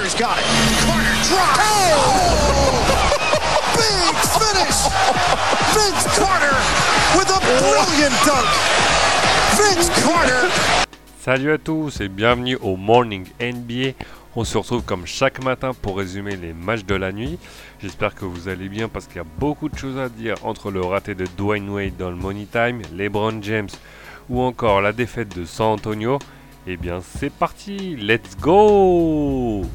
Carter's 0.00 0.18
got 0.18 0.38
it. 0.38 0.44
Carter 0.88 1.12
drives. 1.28 1.60
Oh! 1.60 2.72
Big 3.76 4.16
finish. 4.32 4.80
Vince 5.76 6.04
Carter 6.16 6.56
with 7.18 7.28
a 7.28 7.38
brilliant 7.44 8.16
dunk. 8.24 8.48
Vince 9.58 9.90
Carter. 10.02 10.48
Salut 11.18 11.52
à 11.52 11.58
tous 11.58 12.00
et 12.00 12.08
bienvenue 12.08 12.56
au 12.62 12.76
Morning 12.78 13.26
NBA. 13.42 13.92
On 14.36 14.44
se 14.44 14.56
retrouve 14.56 14.82
comme 14.84 15.04
chaque 15.04 15.44
matin 15.44 15.72
pour 15.74 15.98
résumer 15.98 16.34
les 16.36 16.54
matchs 16.54 16.86
de 16.86 16.94
la 16.94 17.12
nuit. 17.12 17.38
J'espère 17.82 18.14
que 18.14 18.24
vous 18.24 18.48
allez 18.48 18.70
bien 18.70 18.88
parce 18.88 19.06
qu'il 19.06 19.16
y 19.16 19.20
a 19.20 19.26
beaucoup 19.38 19.68
de 19.68 19.76
choses 19.76 19.98
à 19.98 20.08
dire 20.08 20.36
entre 20.44 20.70
le 20.70 20.80
raté 20.80 21.14
de 21.14 21.26
Dwayne 21.36 21.68
Wade 21.68 21.98
dans 21.98 22.08
le 22.08 22.16
Money 22.16 22.46
Time, 22.50 22.80
LeBron 22.96 23.42
James 23.42 23.68
ou 24.30 24.40
encore 24.40 24.80
la 24.80 24.94
défaite 24.94 25.36
de 25.36 25.44
San 25.44 25.72
Antonio. 25.72 26.18
Eh 26.66 26.78
bien 26.78 27.02
c'est 27.02 27.30
parti, 27.30 27.96
let's 27.96 28.34
go 28.40 29.66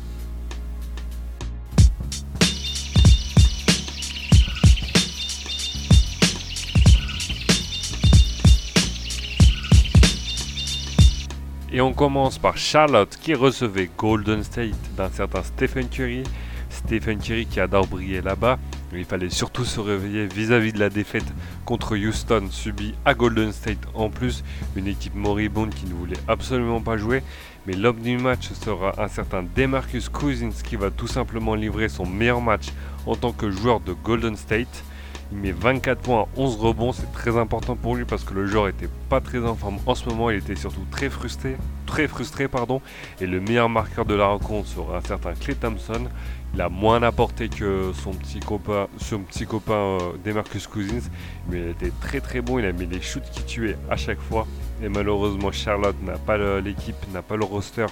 Et 11.76 11.82
on 11.82 11.92
commence 11.92 12.38
par 12.38 12.56
Charlotte 12.56 13.18
qui 13.22 13.34
recevait 13.34 13.90
Golden 13.98 14.46
State 14.46 14.78
d'un 14.96 15.10
certain 15.10 15.44
Stephen 15.44 15.90
Curry. 15.90 16.24
Stephen 16.70 17.20
Curry 17.20 17.48
qui 17.48 17.60
adore 17.60 17.86
briller 17.86 18.22
là-bas. 18.22 18.58
Il 18.94 19.04
fallait 19.04 19.30
surtout 19.30 19.66
se 19.66 19.82
réveiller 19.82 20.26
vis-à-vis 20.26 20.72
de 20.72 20.80
la 20.80 20.90
défaite 20.90 21.26
contre 21.66 21.98
Houston 21.98 22.48
subie 22.50 22.94
à 23.04 23.14
Golden 23.14 23.52
State. 23.52 23.86
En 23.94 24.10
plus, 24.10 24.46
une 24.78 24.88
équipe 24.88 25.16
moribonde 25.16 25.76
qui 25.76 25.86
ne 25.86 25.94
voulait 25.94 26.16
absolument 26.30 26.80
pas 26.80 26.96
jouer. 26.96 27.22
Mais 27.68 27.74
l'homme 27.74 28.00
du 28.00 28.18
match 28.18 28.54
sera 28.54 28.94
un 29.04 29.10
certain 29.10 29.44
Demarcus 29.44 30.08
Cousins 30.08 30.56
qui 30.64 30.78
va 30.78 30.92
tout 30.92 31.08
simplement 31.08 31.56
livrer 31.56 31.90
son 31.90 32.06
meilleur 32.06 32.40
match 32.40 32.68
en 33.06 33.18
tant 33.18 33.34
que 33.34 33.52
joueur 33.52 33.82
de 33.82 33.92
Golden 33.92 34.38
State. 34.38 34.86
Il 35.31 35.40
met 35.40 35.52
24 35.52 36.02
points, 36.02 36.28
11 36.38 36.58
rebonds, 36.58 36.94
c'est 36.94 37.12
très 37.12 37.36
important 37.38 37.76
pour 37.76 37.95
lui 37.95 38.06
parce 38.06 38.23
que 38.23 38.34
le 38.34 38.45
joueur 38.45 38.68
était 38.68 38.90
pas 39.09 39.22
très 39.22 39.40
en 39.40 39.56
forme 39.56 39.80
en 39.86 39.95
ce 39.95 40.08
moment, 40.08 40.30
il 40.30 40.38
était 40.38 40.56
surtout 40.56 40.86
très 40.92 41.09
frustré, 41.09 41.58
très 41.88 42.08
frustré 42.08 42.48
pardon. 42.48 42.80
Et 43.20 43.26
le 43.26 43.42
meilleur 43.42 43.67
marqueur 43.67 44.06
de 44.06 44.14
la 44.14 44.28
rencontre 44.28 44.67
sera 44.67 44.98
un 44.98 45.02
certain 45.02 45.34
Clay 45.34 45.56
Thompson. 45.56 46.08
Il 46.54 46.62
a 46.62 46.70
moins 46.70 47.02
apporté 47.04 47.50
que 47.50 47.92
son 48.02 48.12
petit 48.14 48.40
copain, 48.40 48.88
son 48.98 49.20
petit 49.20 49.45
euh, 49.70 50.00
Demarcus 50.23 50.67
Cousins, 50.67 51.09
mais 51.50 51.60
il 51.60 51.67
était 51.70 51.92
très 52.00 52.22
très 52.22 52.42
bon. 52.42 52.60
Il 52.60 52.66
a 52.66 52.72
mis 52.72 52.86
des 52.86 53.02
shoots 53.02 53.30
qui 53.32 53.44
tuaient 53.44 53.78
à 53.89 53.98
chaque 53.98 54.22
fois. 54.22 54.48
Et 54.82 54.89
malheureusement, 54.89 55.52
Charlotte 55.52 55.95
n'a 56.04 56.17
pas 56.17 56.38
l'équipe, 56.62 56.95
n'a 57.14 57.22
pas 57.22 57.36
le 57.36 57.45
roster 57.45 57.88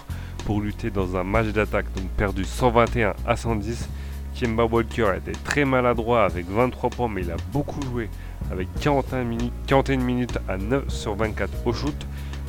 pour 0.45 0.62
lutter 0.62 0.92
dans 0.92 1.18
un 1.18 1.23
match 1.23 1.47
d'attaque, 1.47 1.86
donc 1.95 2.08
perdu 2.12 2.45
121 2.45 3.14
à 3.25 3.36
110. 3.36 3.90
Kemba 4.34 4.66
Walker 4.66 5.06
a 5.06 5.17
été 5.17 5.31
très 5.31 5.66
maladroit 5.66 6.26
avec 6.26 6.48
23 6.48 6.89
points, 6.89 7.08
mais 7.08 7.22
il 7.22 7.31
a 7.31 7.38
beaucoup 7.52 7.81
joué 7.81 8.09
avec 8.52 8.67
41 8.81 9.23
minutes, 9.23 9.53
41 9.67 9.98
minutes 9.98 10.40
à 10.48 10.58
9 10.58 10.90
sur 10.90 11.16
24 11.16 11.67
au 11.67 11.73
shoot. 11.73 11.95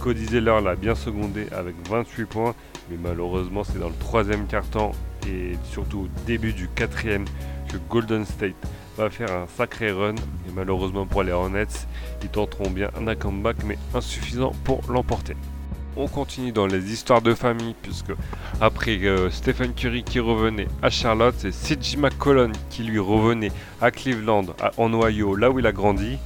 Cody 0.00 0.26
Zeller 0.26 0.60
l'a 0.62 0.76
bien 0.76 0.94
secondé 0.94 1.46
avec 1.52 1.74
28 1.88 2.24
points, 2.26 2.54
mais 2.90 2.96
malheureusement 3.02 3.64
c'est 3.64 3.78
dans 3.78 3.88
le 3.88 3.94
troisième 3.94 4.46
quart-temps 4.46 4.92
et 5.26 5.52
surtout 5.64 6.00
au 6.00 6.08
début 6.26 6.52
du 6.52 6.68
quatrième 6.68 7.24
que 7.70 7.76
Golden 7.88 8.24
State 8.24 8.56
va 8.96 9.10
faire 9.10 9.32
un 9.32 9.46
sacré 9.46 9.90
run. 9.90 10.14
Et 10.14 10.52
malheureusement 10.54 11.06
pour 11.06 11.22
les 11.22 11.32
Hornets, 11.32 11.66
ils 12.22 12.28
tenteront 12.28 12.70
bien 12.70 12.90
un 13.06 13.14
comeback, 13.14 13.56
mais 13.64 13.78
insuffisant 13.94 14.52
pour 14.64 14.80
l'emporter 14.88 15.36
on 15.96 16.08
continue 16.08 16.52
dans 16.52 16.66
les 16.66 16.92
histoires 16.92 17.22
de 17.22 17.34
famille, 17.34 17.74
puisque 17.82 18.12
après 18.60 18.98
euh, 19.04 19.30
Stephen 19.30 19.72
Curry 19.74 20.02
qui 20.02 20.20
revenait 20.20 20.68
à 20.82 20.90
Charlotte, 20.90 21.34
c'est 21.38 21.50
CJ 21.50 21.96
McCollum 21.96 22.52
qui 22.70 22.82
lui 22.82 22.98
revenait 22.98 23.52
à 23.80 23.90
Cleveland, 23.90 24.46
en 24.76 24.92
Ohio, 24.92 25.36
là 25.36 25.50
où 25.50 25.58
il 25.58 25.66
a 25.66 25.72
grandi. 25.72 26.18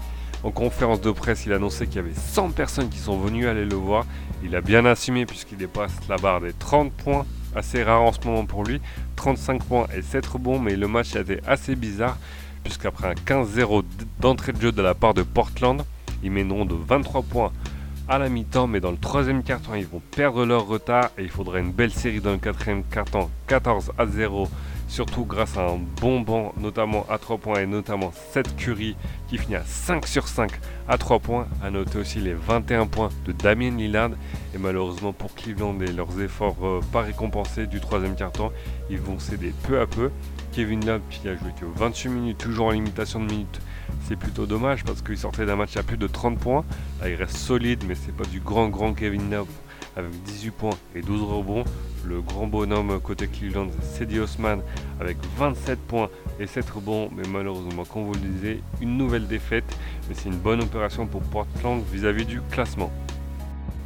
En 0.45 0.51
conférence 0.51 1.01
de 1.01 1.11
presse, 1.11 1.47
il 1.47 1.53
annonçait 1.53 1.87
qu'il 1.87 1.97
y 1.97 1.99
avait 1.99 2.15
100 2.15 2.51
personnes 2.51 2.89
qui 2.89 2.99
sont 2.99 3.19
venues 3.19 3.49
aller 3.49 3.65
le 3.65 3.75
voir. 3.75 4.07
Il 4.45 4.55
a 4.55 4.61
bien 4.61 4.85
assumé 4.85 5.27
puisqu'il 5.27 5.59
dépasse 5.59 5.93
la 6.09 6.17
barre 6.17 6.41
des 6.41 6.53
30 6.53 6.93
points, 6.93 7.27
assez 7.57 7.83
rare 7.83 8.03
en 8.03 8.13
ce 8.13 8.21
moment 8.25 8.47
pour 8.47 8.65
lui. 8.65 8.81
35 9.17 9.65
points 9.65 9.87
et 9.97 10.03
7 10.03 10.25
rebonds, 10.27 10.61
mais 10.61 10.77
le 10.77 10.87
match 10.87 11.17
a 11.17 11.21
été 11.21 11.41
assez 11.47 11.75
bizarre, 11.75 12.17
puisqu'après 12.63 13.09
un 13.09 13.15
15-0 13.15 13.83
d'entrée 14.21 14.53
de 14.53 14.61
jeu 14.61 14.71
de 14.71 14.81
la 14.81 14.95
part 14.95 15.13
de 15.13 15.23
Portland, 15.23 15.83
ils 16.23 16.31
mèneront 16.31 16.65
de 16.65 16.75
23 16.75 17.23
points 17.23 17.53
à 18.09 18.19
la 18.19 18.29
mi-temps, 18.29 18.67
mais 18.67 18.81
dans 18.81 18.91
le 18.91 18.97
troisième 18.97 19.43
quart-temps, 19.43 19.75
ils 19.75 19.87
vont 19.87 20.01
perdre 20.11 20.47
leur 20.47 20.67
retard 20.67 21.11
et 21.19 21.23
il 21.23 21.29
faudra 21.29 21.59
une 21.59 21.73
belle 21.73 21.93
série 21.93 22.21
dans 22.21 22.33
le 22.33 22.39
quatrième 22.39 22.83
quart-temps, 22.85 23.31
14 23.47 23.93
à 23.99 24.07
0, 24.07 24.49
surtout 24.89 25.27
grâce 25.27 25.59
à 25.59 25.69
un 25.69 25.79
bon 26.01 26.21
banc, 26.21 26.55
notamment 26.59 27.05
à 27.11 27.19
3 27.19 27.37
points 27.37 27.61
et 27.61 27.67
notamment 27.67 28.11
7 28.33 28.57
Curry 28.57 28.97
qui 29.29 29.37
finit 29.37 29.57
à 29.57 29.65
5 29.65 30.07
sur 30.07 30.27
5 30.27 30.51
à 30.89 30.97
3 30.97 31.19
points. 31.19 31.47
À 31.63 31.71
noter 31.71 31.99
aussi 31.99 32.19
les 32.21 32.33
21 32.33 32.87
points 32.87 33.11
de 33.27 33.33
Damien 33.33 33.77
Lillard 33.77 34.11
et 34.55 34.59
malheureusement 34.59 35.13
pour 35.13 35.35
Cleveland 35.35 35.79
et 35.81 35.93
leurs 35.93 36.19
efforts 36.21 36.57
euh, 36.63 36.81
pas 36.91 37.03
récompensés 37.03 37.67
du 37.67 37.81
troisième 37.81 38.17
quart-temps, 38.17 38.53
ils 38.89 39.01
vont 39.01 39.19
céder 39.19 39.53
peu 39.67 39.81
à 39.81 39.87
peu. 39.87 40.11
Kevin 40.53 40.85
Love 40.87 41.03
qui 41.11 41.29
a 41.29 41.37
joué 41.37 41.51
que 41.61 41.67
28 41.67 42.09
minutes, 42.09 42.39
toujours 42.39 42.69
en 42.69 42.71
limitation 42.71 43.21
de 43.21 43.27
minutes 43.27 43.61
c'est 44.07 44.17
plutôt 44.17 44.47
dommage 44.47 44.85
parce 44.85 45.03
qu'il 45.03 45.19
sortait 45.19 45.47
d'un 45.47 45.57
match 45.57 45.77
à 45.77 45.83
plus 45.83 45.97
de 45.97 46.07
30 46.07 46.39
points. 46.39 46.65
Là, 47.01 47.09
il 47.09 47.15
reste 47.15 47.37
solide, 47.37 47.85
mais 47.87 47.95
c'est 47.95 48.17
pas 48.17 48.25
du 48.25 48.41
grand 48.41 48.69
grand 48.69 48.95
Kevin 48.95 49.31
Love 49.31 49.49
avec 49.97 50.11
18 50.23 50.51
points 50.53 50.77
et 50.95 51.03
12 51.03 51.23
rebonds. 51.23 51.65
Le 52.05 52.21
grand 52.21 52.47
bonhomme 52.47 53.01
côté 53.01 53.27
Cleveland, 53.27 53.69
Cedi 53.83 54.19
Osman 54.19 54.61
avec 55.01 55.19
27 55.37 55.79
points 55.81 56.09
et 56.41 56.47
7 56.47 56.71
rebonds. 56.71 57.11
Mais 57.15 57.29
malheureusement, 57.29 57.85
comme 57.85 58.05
vous 58.05 58.15
le 58.15 58.21
disiez, 58.21 58.63
une 58.81 58.97
nouvelle 58.97 59.27
défaite. 59.27 59.65
Mais 60.09 60.15
c'est 60.15 60.29
une 60.29 60.39
bonne 60.39 60.63
opération 60.63 61.07
pour 61.07 61.23
Portland 61.23 61.83
vis-à-vis 61.93 62.25
du 62.25 62.41
classement. 62.51 62.91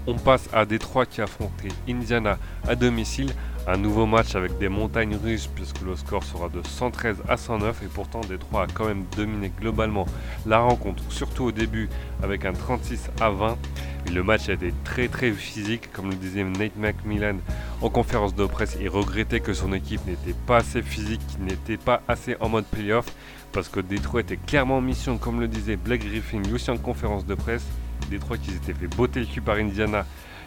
On 0.06 0.14
passe 0.14 0.48
à 0.52 0.66
Détroit 0.66 1.06
qui 1.06 1.20
a 1.20 1.24
affronté 1.24 1.68
Indiana 1.88 2.38
à 2.66 2.74
domicile 2.74 3.32
un 3.66 3.76
nouveau 3.76 4.06
match 4.06 4.34
avec 4.34 4.58
des 4.58 4.68
montagnes 4.68 5.16
russes 5.16 5.48
puisque 5.54 5.80
le 5.82 5.94
score 5.96 6.24
sera 6.24 6.48
de 6.48 6.60
113 6.66 7.22
à 7.28 7.36
109 7.36 7.82
et 7.84 7.86
pourtant 7.86 8.20
Détroit 8.22 8.64
a 8.64 8.66
quand 8.66 8.86
même 8.86 9.04
dominé 9.16 9.52
globalement 9.60 10.06
la 10.46 10.58
rencontre, 10.58 11.02
surtout 11.10 11.44
au 11.44 11.52
début 11.52 11.88
avec 12.22 12.44
un 12.44 12.52
36 12.52 13.10
à 13.20 13.30
20. 13.30 13.56
le 14.12 14.22
match 14.22 14.48
a 14.48 14.54
été 14.54 14.74
très 14.84 15.08
très 15.08 15.30
physique, 15.30 15.92
comme 15.92 16.10
le 16.10 16.16
disait 16.16 16.44
Nate 16.44 16.76
McMillan 16.76 17.36
en 17.80 17.88
conférence 17.88 18.34
de 18.34 18.46
presse. 18.46 18.76
Il 18.80 18.88
regrettait 18.88 19.40
que 19.40 19.54
son 19.54 19.72
équipe 19.72 20.04
n'était 20.06 20.34
pas 20.46 20.58
assez 20.58 20.82
physique, 20.82 21.20
qu'il 21.28 21.44
n'était 21.44 21.76
pas 21.76 22.02
assez 22.08 22.36
en 22.40 22.48
mode 22.48 22.64
playoff 22.64 23.06
parce 23.52 23.68
que 23.68 23.80
Détroit 23.80 24.22
était 24.22 24.38
clairement 24.38 24.78
en 24.78 24.80
mission, 24.80 25.18
comme 25.18 25.40
le 25.40 25.46
disait 25.46 25.76
Blake 25.76 26.04
Griffin 26.04 26.40
lui 26.40 26.54
aussi 26.54 26.70
en 26.70 26.78
conférence 26.78 27.26
de 27.26 27.34
presse. 27.34 27.64
Détroit 28.10 28.36
qui 28.38 28.50
s'était 28.50 28.74
fait 28.74 28.88
botter 28.88 29.20
le 29.20 29.26
cul 29.26 29.40
par 29.40 29.56
Indiana 29.56 30.04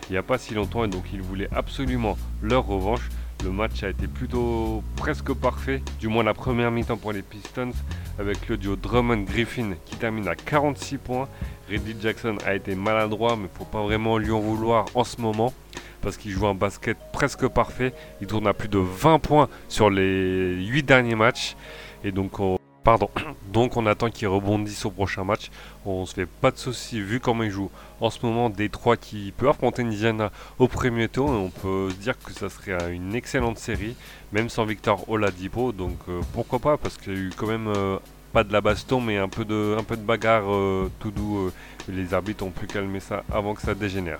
il 0.09 0.13
n'y 0.13 0.17
a 0.17 0.23
pas 0.23 0.37
si 0.37 0.53
longtemps 0.53 0.83
et 0.83 0.87
donc 0.87 1.03
ils 1.13 1.21
voulaient 1.21 1.49
absolument 1.51 2.17
leur 2.41 2.65
revanche. 2.65 3.09
Le 3.43 3.51
match 3.51 3.83
a 3.83 3.89
été 3.89 4.07
plutôt 4.07 4.81
presque 4.95 5.33
parfait, 5.33 5.81
du 5.99 6.07
moins 6.07 6.23
la 6.23 6.33
première 6.33 6.71
mi-temps 6.71 6.97
pour 6.97 7.11
les 7.11 7.21
Pistons, 7.21 7.73
avec 8.17 8.47
le 8.47 8.57
duo 8.57 8.75
Drummond-Griffin 8.75 9.75
qui 9.85 9.97
termine 9.97 10.27
à 10.27 10.35
46 10.35 10.97
points. 10.97 11.27
Reddy 11.69 11.95
Jackson 12.01 12.37
a 12.45 12.55
été 12.55 12.75
maladroit, 12.75 13.35
mais 13.35 13.47
faut 13.53 13.65
pas 13.65 13.83
vraiment 13.83 14.17
lui 14.17 14.31
en 14.31 14.39
vouloir 14.39 14.85
en 14.95 15.03
ce 15.03 15.21
moment, 15.21 15.53
parce 16.01 16.17
qu'il 16.17 16.31
joue 16.31 16.47
un 16.47 16.55
basket 16.55 16.97
presque 17.11 17.47
parfait. 17.47 17.93
Il 18.21 18.27
tourne 18.27 18.47
à 18.47 18.53
plus 18.53 18.69
de 18.69 18.79
20 18.79 19.19
points 19.19 19.49
sur 19.67 19.89
les 19.89 20.55
8 20.65 20.83
derniers 20.83 21.15
matchs. 21.15 21.55
Et 22.03 22.11
donc 22.11 22.39
on 22.39 22.57
Pardon. 22.85 23.09
Donc 23.51 23.77
on 23.77 23.87
attend 23.87 24.11
qu'il 24.11 24.27
rebondisse 24.27 24.85
au 24.85 24.91
prochain 24.91 25.23
match. 25.23 25.49
On 25.87 26.05
se 26.05 26.13
fait 26.13 26.27
pas 26.27 26.51
de 26.51 26.57
soucis 26.57 27.01
vu 27.01 27.19
comment 27.19 27.41
il 27.43 27.49
joue. 27.49 27.71
En 27.99 28.11
ce 28.11 28.23
moment, 28.23 28.51
Détroit 28.51 28.95
qui 28.95 29.33
peut 29.35 29.49
affronter 29.49 29.81
Indiana 29.81 30.31
au 30.59 30.67
premier 30.67 31.09
tour. 31.09 31.29
on 31.31 31.49
peut 31.49 31.89
se 31.89 31.95
dire 31.95 32.13
que 32.23 32.31
ça 32.31 32.47
serait 32.47 32.93
une 32.93 33.15
excellente 33.15 33.57
série, 33.57 33.95
même 34.31 34.49
sans 34.49 34.65
Victor 34.65 35.09
Oladipo. 35.09 35.71
Donc 35.71 35.97
euh, 36.07 36.21
pourquoi 36.33 36.59
pas 36.59 36.77
Parce 36.77 36.97
qu'il 36.97 37.13
y 37.13 37.17
a 37.17 37.19
eu 37.19 37.31
quand 37.35 37.47
même 37.47 37.67
euh, 37.67 37.97
pas 38.33 38.43
de 38.43 38.53
la 38.53 38.61
baston, 38.61 39.01
mais 39.01 39.17
un 39.17 39.29
peu 39.29 39.45
de, 39.45 39.75
bagarre 39.97 40.53
euh, 40.53 40.91
tout 40.99 41.09
doux. 41.09 41.51
les 41.89 42.13
arbitres 42.13 42.45
ont 42.45 42.51
pu 42.51 42.67
calmer 42.67 42.99
ça 42.99 43.23
avant 43.31 43.55
que 43.55 43.63
ça 43.63 43.73
dégénère. 43.73 44.19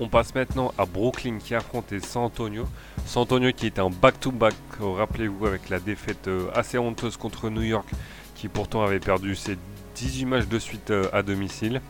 On 0.00 0.08
passe 0.08 0.34
maintenant 0.34 0.72
à 0.76 0.86
Brooklyn 0.86 1.38
qui 1.38 1.54
a 1.54 1.58
affronté 1.58 2.00
San 2.00 2.24
Antonio. 2.24 2.66
San 3.06 3.22
Antonio 3.22 3.52
qui 3.52 3.66
était 3.66 3.80
en 3.80 3.90
back-to-back, 3.90 4.54
rappelez-vous, 4.80 5.46
avec 5.46 5.68
la 5.68 5.78
défaite 5.78 6.26
euh, 6.26 6.50
assez 6.52 6.78
honteuse 6.78 7.16
contre 7.16 7.48
New 7.48 7.62
York, 7.62 7.88
qui 8.34 8.48
pourtant 8.48 8.82
avait 8.82 8.98
perdu 8.98 9.36
ses 9.36 9.56
18 9.94 10.24
matchs 10.24 10.46
de 10.46 10.58
suite 10.58 10.90
euh, 10.90 11.08
à 11.12 11.22
domicile. 11.22 11.80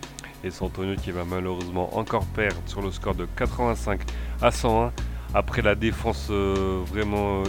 Et 0.43 0.51
San 0.51 0.67
Antonio 0.67 0.97
qui 0.97 1.12
va 1.12 1.25
malheureusement 1.25 1.97
encore 1.97 2.27
perdre 2.27 2.61
sur 2.67 2.83
le 2.83 2.91
score 2.91 3.15
de 3.15 3.27
85 3.37 4.03
à 4.43 4.51
101 4.51 4.93
après 5.33 5.62
la 5.62 5.75
défense 5.75 6.29
euh, 6.31 6.83
vraiment 6.87 7.43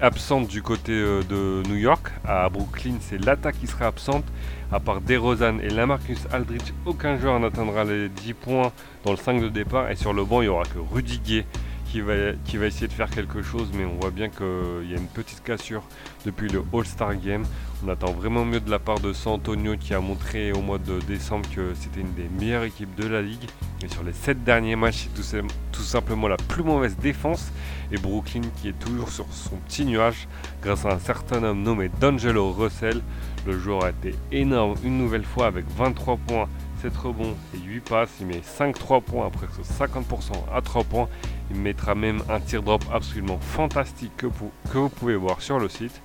absente 0.00 0.48
du 0.48 0.62
côté 0.62 0.92
de 0.92 1.62
New 1.68 1.76
York. 1.76 2.12
À 2.24 2.48
Brooklyn, 2.48 2.94
c'est 3.00 3.18
l'attaque 3.24 3.58
qui 3.60 3.66
sera 3.66 3.86
absente. 3.86 4.24
À 4.72 4.80
part 4.80 5.00
DeRozan 5.00 5.58
et 5.60 5.68
Lamarcus 5.68 6.26
Aldridge, 6.32 6.72
aucun 6.84 7.16
joueur 7.18 7.38
n'atteindra 7.38 7.84
les 7.84 8.08
10 8.08 8.32
points 8.34 8.72
dans 9.04 9.12
le 9.12 9.16
5 9.16 9.40
de 9.40 9.48
départ. 9.48 9.90
Et 9.90 9.96
sur 9.96 10.12
le 10.12 10.24
banc, 10.24 10.40
il 10.40 10.44
n'y 10.44 10.48
aura 10.48 10.64
que 10.64 10.78
Rudy 10.78 11.20
Gay 11.20 11.46
qui 11.90 12.00
va, 12.00 12.14
qui 12.44 12.56
va 12.56 12.66
essayer 12.66 12.88
de 12.88 12.92
faire 12.92 13.10
quelque 13.10 13.42
chose, 13.42 13.70
mais 13.74 13.84
on 13.84 13.94
voit 14.00 14.10
bien 14.10 14.28
qu'il 14.28 14.90
y 14.90 14.94
a 14.94 14.98
une 14.98 15.06
petite 15.06 15.42
cassure 15.42 15.84
depuis 16.24 16.48
le 16.48 16.62
All-Star 16.74 17.14
Game. 17.16 17.44
On 17.84 17.88
attend 17.88 18.12
vraiment 18.12 18.44
mieux 18.44 18.60
de 18.60 18.70
la 18.70 18.78
part 18.78 19.00
de 19.00 19.12
San 19.12 19.34
Antonio 19.34 19.76
qui 19.78 19.92
a 19.92 20.00
montré 20.00 20.50
au 20.52 20.62
mois 20.62 20.78
de 20.78 20.98
décembre 21.00 21.46
que 21.54 21.74
c'était 21.74 22.00
une 22.00 22.14
des 22.14 22.28
meilleures 22.28 22.64
équipes 22.64 22.94
de 22.94 23.06
la 23.06 23.20
ligue. 23.20 23.48
Et 23.82 23.88
sur 23.88 24.02
les 24.02 24.14
7 24.14 24.44
derniers 24.44 24.76
matchs, 24.76 25.08
c'est 25.20 25.42
tout, 25.72 25.82
simplement 25.82 26.26
la 26.26 26.38
plus 26.38 26.62
mauvaise 26.62 26.96
défense. 26.96 27.52
Et 27.92 27.98
Brooklyn 27.98 28.40
qui 28.56 28.68
est 28.68 28.78
toujours 28.78 29.10
sur 29.10 29.26
son 29.30 29.56
petit 29.56 29.84
nuage 29.84 30.26
grâce 30.62 30.86
à 30.86 30.94
un 30.94 30.98
certain 30.98 31.42
homme 31.42 31.62
nommé 31.62 31.90
D'Angelo 32.00 32.50
Russell. 32.50 33.02
Le 33.46 33.58
joueur 33.58 33.84
a 33.84 33.90
été 33.90 34.14
énorme 34.32 34.74
une 34.82 34.96
nouvelle 34.96 35.24
fois 35.24 35.46
avec 35.46 35.66
23 35.76 36.16
points 36.16 36.48
7 36.82 36.96
rebonds 36.96 37.34
et 37.54 37.58
8 37.58 37.80
passes. 37.80 38.10
Il 38.20 38.26
met 38.26 38.40
5-3 38.40 39.02
points, 39.02 39.26
après 39.26 39.46
50% 39.46 40.32
à 40.52 40.60
3 40.62 40.84
points. 40.84 41.08
Il 41.50 41.60
mettra 41.60 41.94
même 41.94 42.22
un 42.28 42.40
tir 42.40 42.62
drop 42.62 42.84
absolument 42.92 43.38
fantastique 43.38 44.16
que, 44.16 44.26
vous 44.26 44.88
pouvez 44.88 45.16
voir 45.16 45.40
sur 45.40 45.58
le 45.58 45.68
site. 45.68 46.00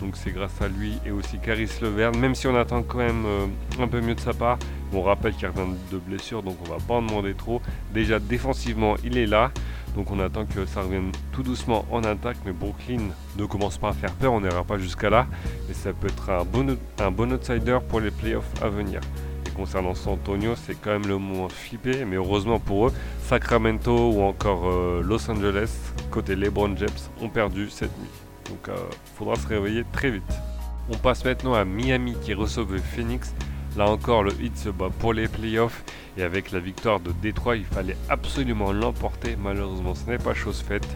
Donc 0.00 0.16
c'est 0.16 0.30
grâce 0.30 0.60
à 0.60 0.68
lui 0.68 0.98
et 1.06 1.10
aussi 1.10 1.38
Caris 1.38 1.70
Leverne, 1.80 2.18
même 2.18 2.34
si 2.34 2.46
on 2.46 2.56
attend 2.56 2.82
quand 2.82 2.98
même 2.98 3.24
euh, 3.26 3.46
un 3.80 3.88
peu 3.88 4.00
mieux 4.00 4.14
de 4.14 4.20
sa 4.20 4.32
part. 4.32 4.58
On 4.92 5.02
rappelle 5.02 5.34
qu'il 5.34 5.48
revient 5.48 5.74
de 5.90 5.98
blessure, 5.98 6.42
donc 6.42 6.56
on 6.64 6.70
va 6.70 6.76
pas 6.86 6.94
en 6.94 7.02
demander 7.02 7.34
trop. 7.34 7.60
Déjà 7.92 8.20
défensivement, 8.20 8.94
il 9.04 9.18
est 9.18 9.26
là. 9.26 9.50
Donc 9.96 10.10
on 10.10 10.18
attend 10.20 10.44
que 10.44 10.66
ça 10.66 10.82
revienne 10.82 11.12
tout 11.32 11.42
doucement 11.42 11.84
en 11.90 12.02
attaque, 12.04 12.36
mais 12.44 12.52
Brooklyn 12.52 13.10
ne 13.36 13.44
commence 13.44 13.78
pas 13.78 13.90
à 13.90 13.92
faire 13.92 14.12
peur, 14.12 14.32
on 14.32 14.40
n'ira 14.40 14.64
pas 14.64 14.78
jusqu'à 14.78 15.10
là. 15.10 15.26
Et 15.70 15.74
ça 15.74 15.92
peut 15.92 16.08
être 16.08 16.30
un 16.30 17.10
bon 17.10 17.32
outsider 17.32 17.78
pour 17.88 18.00
les 18.00 18.10
playoffs 18.10 18.50
à 18.62 18.68
venir 18.68 19.00
concernant 19.54 19.94
San 19.94 20.14
Antonio, 20.14 20.54
c'est 20.56 20.74
quand 20.80 20.90
même 20.90 21.06
le 21.06 21.18
moment 21.18 21.48
flippé, 21.48 22.04
mais 22.04 22.16
heureusement 22.16 22.58
pour 22.58 22.88
eux, 22.88 22.92
Sacramento 23.22 24.10
ou 24.10 24.22
encore 24.22 24.68
euh, 24.68 25.02
Los 25.02 25.30
Angeles, 25.30 25.70
côté 26.10 26.36
LeBron 26.36 26.76
James, 26.76 26.88
ont 27.20 27.28
perdu 27.28 27.70
cette 27.70 27.96
nuit. 27.98 28.08
Donc 28.48 28.68
euh, 28.68 28.76
faudra 29.16 29.36
se 29.36 29.46
réveiller 29.46 29.84
très 29.92 30.10
vite. 30.10 30.22
On 30.90 30.96
passe 30.96 31.24
maintenant 31.24 31.54
à 31.54 31.64
Miami 31.64 32.14
qui 32.22 32.34
recevait 32.34 32.78
Phoenix. 32.78 33.34
Là 33.76 33.88
encore, 33.88 34.22
le 34.22 34.32
hit 34.40 34.56
se 34.56 34.68
bat 34.68 34.90
pour 35.00 35.14
les 35.14 35.26
playoffs 35.26 35.82
et 36.16 36.22
avec 36.22 36.52
la 36.52 36.60
victoire 36.60 37.00
de 37.00 37.10
Détroit, 37.10 37.56
il 37.56 37.64
fallait 37.64 37.96
absolument 38.08 38.72
l'emporter. 38.72 39.36
Malheureusement, 39.36 39.94
ce 39.94 40.08
n'est 40.08 40.18
pas 40.18 40.34
chose 40.34 40.60
faite. 40.60 40.86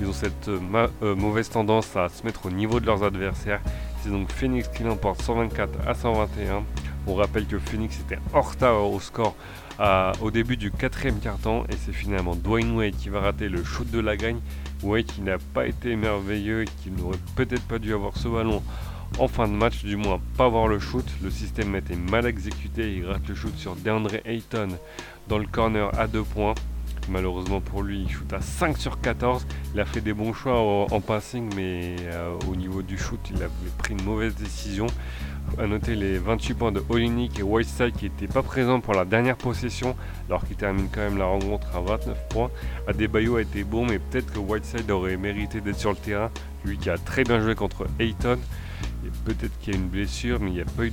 Ils 0.00 0.08
ont 0.08 0.12
cette 0.12 0.48
euh, 0.48 1.14
mauvaise 1.14 1.48
tendance 1.48 1.94
à 1.96 2.08
se 2.08 2.24
mettre 2.24 2.46
au 2.46 2.50
niveau 2.50 2.80
de 2.80 2.86
leurs 2.86 3.04
adversaires. 3.04 3.60
C'est 4.02 4.10
donc 4.10 4.30
Phoenix 4.32 4.68
qui 4.68 4.82
l'emporte 4.82 5.22
124 5.22 5.86
à 5.86 5.94
121. 5.94 6.64
On 7.06 7.14
rappelle 7.14 7.46
que 7.46 7.58
Phoenix 7.58 8.00
était 8.00 8.18
en 8.32 8.40
retard 8.40 8.90
au 8.90 9.00
score 9.00 9.36
au 10.20 10.30
début 10.30 10.56
du 10.56 10.70
quatrième 10.70 11.18
quart-temps 11.20 11.64
et 11.68 11.76
c'est 11.84 11.92
finalement 11.92 12.34
Dwayne 12.34 12.76
Wade 12.76 12.96
qui 12.96 13.08
va 13.08 13.20
rater 13.20 13.48
le 13.48 13.62
shoot 13.62 13.90
de 13.90 14.00
la 14.00 14.16
gagne. 14.16 14.40
Wade 14.82 15.06
qui 15.06 15.20
n'a 15.20 15.38
pas 15.38 15.66
été 15.66 15.96
merveilleux 15.96 16.62
et 16.62 16.68
qui 16.82 16.90
n'aurait 16.90 17.18
peut-être 17.34 17.62
pas 17.62 17.78
dû 17.78 17.94
avoir 17.94 18.16
ce 18.16 18.28
ballon 18.28 18.62
en 19.18 19.28
fin 19.28 19.46
de 19.46 19.52
match, 19.52 19.84
du 19.84 19.96
moins 19.96 20.20
pas 20.36 20.46
avoir 20.46 20.66
le 20.66 20.78
shoot. 20.78 21.06
Le 21.22 21.30
système 21.30 21.76
était 21.76 21.96
mal 21.96 22.26
exécuté, 22.26 22.96
il 22.96 23.06
rate 23.06 23.28
le 23.28 23.34
shoot 23.34 23.56
sur 23.56 23.76
DeAndre 23.76 24.16
Ayton 24.24 24.68
dans 25.28 25.38
le 25.38 25.46
corner 25.46 25.90
à 25.98 26.06
2 26.06 26.22
points. 26.22 26.54
Malheureusement 27.08 27.60
pour 27.60 27.82
lui, 27.82 28.02
il 28.02 28.10
shoot 28.10 28.32
à 28.32 28.40
5 28.40 28.76
sur 28.76 29.00
14. 29.00 29.46
Il 29.74 29.80
a 29.80 29.84
fait 29.84 30.00
des 30.00 30.12
bons 30.12 30.32
choix 30.32 30.60
en, 30.60 31.00
passing, 31.00 31.48
mais 31.54 31.96
euh, 32.02 32.36
au 32.50 32.56
niveau 32.56 32.82
du 32.82 32.98
shoot, 32.98 33.20
il 33.30 33.42
a 33.42 33.48
pris 33.78 33.94
une 33.94 34.02
mauvaise 34.02 34.34
décision. 34.34 34.86
A 35.58 35.66
noter 35.66 35.94
les 35.94 36.18
28 36.18 36.54
points 36.54 36.72
de 36.72 36.82
Olinik 36.88 37.38
et 37.38 37.42
Whiteside 37.42 37.92
qui 37.92 38.06
n'étaient 38.06 38.26
pas 38.26 38.42
présents 38.42 38.80
pour 38.80 38.94
la 38.94 39.04
dernière 39.04 39.36
possession, 39.36 39.94
alors 40.28 40.44
qu'il 40.44 40.56
termine 40.56 40.88
quand 40.92 41.00
même 41.00 41.18
la 41.18 41.26
rencontre 41.26 41.68
à 41.76 41.80
29 41.80 42.28
points. 42.28 42.50
Adebayo 42.88 43.36
a 43.36 43.42
été 43.42 43.62
bon, 43.62 43.86
mais 43.86 44.00
peut-être 44.00 44.32
que 44.32 44.40
Whiteside 44.40 44.90
aurait 44.90 45.16
mérité 45.16 45.60
d'être 45.60 45.78
sur 45.78 45.90
le 45.90 45.96
terrain. 45.96 46.30
Lui 46.64 46.76
qui 46.76 46.90
a 46.90 46.98
très 46.98 47.22
bien 47.22 47.40
joué 47.40 47.54
contre 47.54 47.86
Ayton. 48.00 48.38
Peut-être 49.24 49.56
qu'il 49.60 49.74
y 49.74 49.76
a 49.76 49.80
une 49.80 49.88
blessure, 49.88 50.40
mais 50.40 50.50
il 50.50 50.54
n'y 50.54 50.60
a 50.60 50.64
pas 50.64 50.84
eu 50.84 50.92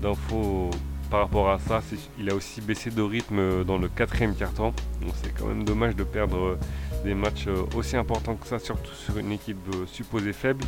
d'infos 0.00 0.70
par 1.10 1.20
rapport 1.20 1.50
à 1.50 1.58
ça, 1.58 1.80
il 2.18 2.30
a 2.30 2.34
aussi 2.34 2.60
baissé 2.60 2.90
de 2.90 3.02
rythme 3.02 3.64
dans 3.64 3.78
le 3.78 3.88
quatrième 3.88 4.34
quart-temps. 4.34 4.74
Donc 5.00 5.12
c'est 5.22 5.32
quand 5.34 5.46
même 5.46 5.64
dommage 5.64 5.96
de 5.96 6.04
perdre 6.04 6.58
des 7.04 7.14
matchs 7.14 7.46
euh, 7.46 7.64
aussi 7.76 7.96
importants 7.96 8.34
que 8.34 8.46
ça, 8.46 8.58
surtout 8.58 8.94
sur 8.94 9.18
une 9.18 9.32
équipe 9.32 9.56
euh, 9.74 9.86
supposée 9.86 10.32
faible. 10.32 10.64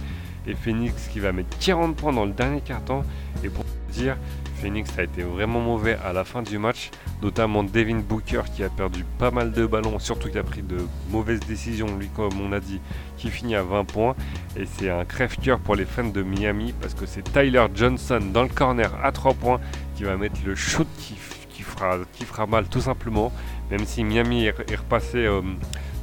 Et 0.46 0.54
Phoenix 0.54 1.08
qui 1.08 1.20
va 1.20 1.32
mettre 1.32 1.56
40 1.58 1.96
points 1.96 2.12
dans 2.12 2.24
le 2.24 2.32
dernier 2.32 2.60
quart-temps. 2.60 3.04
Et 3.44 3.48
pour 3.48 3.64
dire, 3.92 4.16
Phoenix 4.60 4.90
a 4.98 5.04
été 5.04 5.22
vraiment 5.22 5.60
mauvais 5.60 5.96
à 6.04 6.12
la 6.12 6.24
fin 6.24 6.42
du 6.42 6.58
match, 6.58 6.90
notamment 7.22 7.64
Devin 7.64 8.00
Booker 8.00 8.42
qui 8.54 8.62
a 8.62 8.68
perdu 8.68 9.04
pas 9.18 9.30
mal 9.30 9.52
de 9.52 9.64
ballons, 9.64 9.98
surtout 9.98 10.28
qui 10.28 10.38
a 10.38 10.42
pris 10.42 10.62
de 10.62 10.76
mauvaises 11.10 11.40
décisions, 11.40 11.86
lui 11.96 12.08
comme 12.08 12.38
on 12.40 12.52
a 12.52 12.60
dit, 12.60 12.80
qui 13.16 13.30
finit 13.30 13.56
à 13.56 13.62
20 13.62 13.84
points. 13.84 14.14
Et 14.56 14.66
c'est 14.66 14.90
un 14.90 15.04
crève-cœur 15.06 15.60
pour 15.60 15.76
les 15.76 15.86
fans 15.86 16.04
de 16.04 16.22
Miami 16.22 16.74
parce 16.78 16.92
que 16.92 17.06
c'est 17.06 17.22
Tyler 17.22 17.66
Johnson 17.74 18.20
dans 18.32 18.42
le 18.42 18.50
corner 18.50 18.90
à 19.02 19.12
3 19.12 19.34
points 19.34 19.60
qui 19.96 20.04
va 20.04 20.16
mettre 20.16 20.40
le 20.44 20.54
shoot 20.54 20.86
qui, 20.98 21.16
fera, 21.62 22.46
mal 22.46 22.66
tout 22.68 22.80
simplement, 22.80 23.32
même 23.70 23.84
si 23.86 24.04
Miami 24.04 24.46
est, 24.46 24.76
repassé. 24.76 25.18
Euh, 25.18 25.40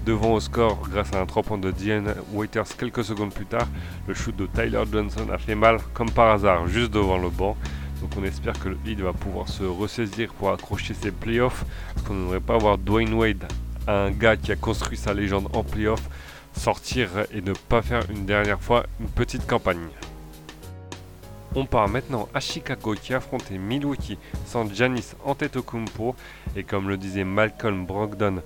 devant 0.05 0.35
au 0.35 0.39
score 0.39 0.87
grâce 0.89 1.13
à 1.13 1.19
un 1.19 1.25
3 1.25 1.43
points 1.43 1.57
de 1.57 1.69
Diane 1.69 2.15
Waiters 2.31 2.77
quelques 2.77 3.03
secondes 3.03 3.33
plus 3.33 3.45
tard. 3.45 3.67
Le 4.07 4.13
shoot 4.13 4.33
de 4.33 4.45
Tyler 4.45 4.83
Johnson 4.89 5.27
a 5.33 5.37
fait 5.37 5.53
mal 5.53 5.79
comme 5.93 6.09
par 6.09 6.31
hasard 6.31 6.65
juste 6.67 6.91
devant 6.91 7.17
le 7.17 7.29
banc. 7.29 7.57
Donc 8.01 8.11
on 8.17 8.23
espère 8.23 8.59
que 8.59 8.69
le 8.69 8.77
Heat 8.85 8.99
va 8.99 9.13
pouvoir 9.13 9.47
se 9.47 9.63
ressaisir 9.63 10.33
pour 10.33 10.51
accrocher 10.51 10.93
ses 10.93 11.11
playoffs. 11.11 11.65
Parce 11.93 12.07
qu'on 12.07 12.13
n'aimerait 12.13 12.39
pas 12.39 12.57
voir 12.57 12.77
Dwayne 12.77 13.13
Wade, 13.13 13.45
un 13.87 14.11
gars 14.11 14.35
qui 14.37 14.51
a 14.51 14.55
construit 14.55 14.97
sa 14.97 15.13
légende 15.13 15.47
en 15.53 15.63
playoffs, 15.63 16.09
sortir 16.55 17.09
et 17.33 17.41
ne 17.41 17.53
pas 17.53 17.81
faire 17.81 18.03
une 18.09 18.25
dernière 18.25 18.61
fois 18.61 18.85
une 18.99 19.07
petite 19.09 19.47
campagne. 19.47 19.87
On 21.55 21.65
part 21.65 21.87
maintenant 21.87 22.29
à 22.33 22.39
Chicago 22.39 22.93
qui 23.01 23.13
affrontait 23.13 23.57
Milwaukee 23.57 24.19
sans 24.45 24.71
Giannis 24.71 25.13
Antetokounmpo 25.25 26.15
et 26.55 26.63
comme 26.63 26.89
le 26.89 26.97
disait 26.97 27.23
Malcolm 27.23 27.85
Brogdon 27.85 28.43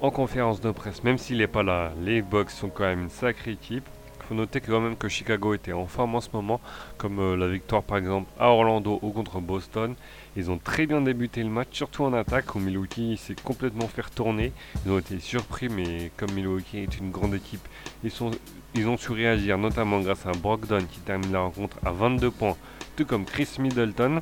en 0.00 0.10
conférence 0.10 0.60
de 0.60 0.70
presse, 0.70 1.02
même 1.02 1.18
s'il 1.18 1.38
n'est 1.38 1.48
pas 1.48 1.64
là, 1.64 1.92
les 2.00 2.22
Bucks 2.22 2.50
sont 2.50 2.68
quand 2.68 2.84
même 2.84 3.02
une 3.02 3.10
sacrée 3.10 3.52
équipe 3.52 3.84
faut 4.28 4.34
noter 4.34 4.60
quand 4.60 4.80
même 4.80 4.96
que 4.96 5.08
Chicago 5.08 5.54
était 5.54 5.72
en 5.72 5.86
forme 5.86 6.14
en 6.14 6.20
ce 6.20 6.28
moment, 6.34 6.60
comme 6.98 7.18
euh, 7.18 7.36
la 7.36 7.48
victoire 7.48 7.82
par 7.82 7.96
exemple 7.96 8.30
à 8.38 8.50
Orlando 8.50 8.98
ou 9.00 9.10
contre 9.10 9.40
Boston. 9.40 9.94
Ils 10.36 10.50
ont 10.50 10.58
très 10.58 10.86
bien 10.86 11.00
débuté 11.00 11.42
le 11.42 11.48
match, 11.48 11.68
surtout 11.72 12.04
en 12.04 12.12
attaque 12.12 12.54
où 12.54 12.58
Milwaukee 12.58 13.16
s'est 13.16 13.40
complètement 13.42 13.88
fait 13.88 14.02
retourner. 14.02 14.52
Ils 14.84 14.92
ont 14.92 14.98
été 14.98 15.18
surpris, 15.18 15.68
mais 15.70 16.12
comme 16.16 16.30
Milwaukee 16.32 16.78
est 16.78 16.98
une 16.98 17.10
grande 17.10 17.34
équipe, 17.34 17.66
ils, 18.04 18.22
ont 18.88 18.96
su 18.98 19.12
réagir, 19.12 19.56
notamment 19.56 20.00
grâce 20.00 20.26
à 20.26 20.32
Brogdon 20.32 20.84
qui 20.90 21.00
termine 21.00 21.32
la 21.32 21.40
rencontre 21.40 21.78
à 21.84 21.90
22 21.90 22.30
points, 22.30 22.56
tout 22.96 23.06
comme 23.06 23.24
Chris 23.24 23.48
Middleton. 23.58 24.20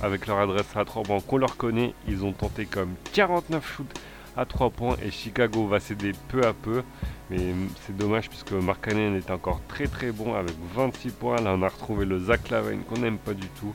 Avec 0.00 0.28
leur 0.28 0.38
adresse 0.38 0.76
à 0.76 0.84
3 0.84 1.02
points 1.02 1.20
qu'on 1.20 1.38
leur 1.38 1.56
connaît, 1.56 1.92
ils 2.06 2.24
ont 2.24 2.32
tenté 2.32 2.66
comme 2.66 2.94
49 3.12 3.76
shoots 3.76 4.00
à 4.38 4.46
3 4.46 4.70
points 4.70 4.96
et 5.02 5.10
Chicago 5.10 5.66
va 5.66 5.80
céder 5.80 6.12
peu 6.28 6.42
à 6.46 6.52
peu. 6.52 6.82
Mais 7.28 7.54
c'est 7.84 7.96
dommage 7.96 8.28
puisque 8.28 8.52
Mark 8.52 8.80
Cannon 8.84 9.16
est 9.16 9.30
encore 9.30 9.60
très 9.66 9.86
très 9.86 10.12
bon 10.12 10.34
avec 10.34 10.54
26 10.74 11.10
points. 11.10 11.40
Là 11.42 11.54
on 11.54 11.62
a 11.62 11.68
retrouvé 11.68 12.06
le 12.06 12.18
Zach 12.20 12.40
qu'on 12.88 13.00
n'aime 13.00 13.18
pas 13.18 13.34
du 13.34 13.48
tout. 13.60 13.74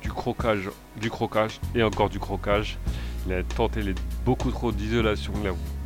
Du 0.00 0.10
crocage, 0.10 0.70
du 1.00 1.10
crocage 1.10 1.60
et 1.74 1.82
encore 1.82 2.08
du 2.08 2.20
crocage. 2.20 2.78
Il 3.26 3.32
a 3.32 3.42
tenté 3.42 3.82
les, 3.82 3.94
beaucoup 4.24 4.50
trop 4.52 4.70
d'isolation 4.70 5.32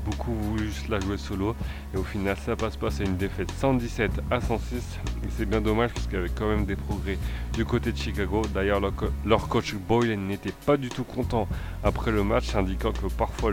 beaucoup 0.04 0.32
voulu 0.32 0.66
juste 0.66 0.88
la 0.88 1.00
jouer 1.00 1.18
solo. 1.18 1.54
Et 1.94 1.96
au 1.96 2.02
final, 2.02 2.36
ça 2.36 2.56
passe 2.56 2.76
pas. 2.76 2.90
C'est 2.90 3.04
une 3.04 3.16
défaite 3.16 3.50
117 3.50 4.10
à 4.30 4.40
106. 4.40 4.76
Et 4.76 5.28
c'est 5.36 5.46
bien 5.46 5.60
dommage 5.60 5.92
parce 5.92 6.06
qu'il 6.06 6.14
y 6.14 6.18
avait 6.18 6.30
quand 6.30 6.48
même 6.48 6.64
des 6.64 6.76
progrès 6.76 7.18
du 7.52 7.64
côté 7.64 7.92
de 7.92 7.96
Chicago. 7.96 8.42
D'ailleurs, 8.54 8.80
leur, 9.24 9.48
coach 9.48 9.74
Boyle 9.74 10.18
n'était 10.18 10.54
pas 10.66 10.76
du 10.76 10.88
tout 10.88 11.04
content 11.04 11.48
après 11.84 12.10
le 12.10 12.24
match, 12.24 12.54
indiquant 12.54 12.92
que 12.92 13.06
parfois 13.06 13.52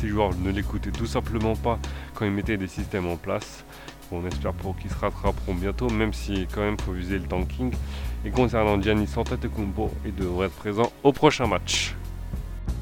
ses 0.00 0.08
joueurs 0.08 0.34
ne 0.36 0.50
l'écoutaient 0.50 0.90
tout 0.90 1.06
simplement 1.06 1.56
pas 1.56 1.78
quand 2.14 2.24
ils 2.24 2.32
mettaient 2.32 2.56
des 2.56 2.68
systèmes 2.68 3.06
en 3.06 3.16
place. 3.16 3.64
On 4.12 4.26
espère 4.26 4.52
pour 4.54 4.76
qu'ils 4.76 4.90
se 4.90 4.98
rattraperont 4.98 5.54
bientôt, 5.54 5.88
même 5.88 6.12
si 6.12 6.46
quand 6.52 6.62
même 6.62 6.78
faut 6.80 6.92
viser 6.92 7.18
le 7.18 7.26
tanking. 7.26 7.72
Et 8.24 8.30
concernant 8.30 8.80
Giannis 8.80 9.08
Antetokounmpo, 9.16 9.90
il 10.04 10.14
devrait 10.14 10.46
être 10.46 10.56
présent 10.56 10.90
au 11.04 11.12
prochain 11.12 11.46
match. 11.46 11.94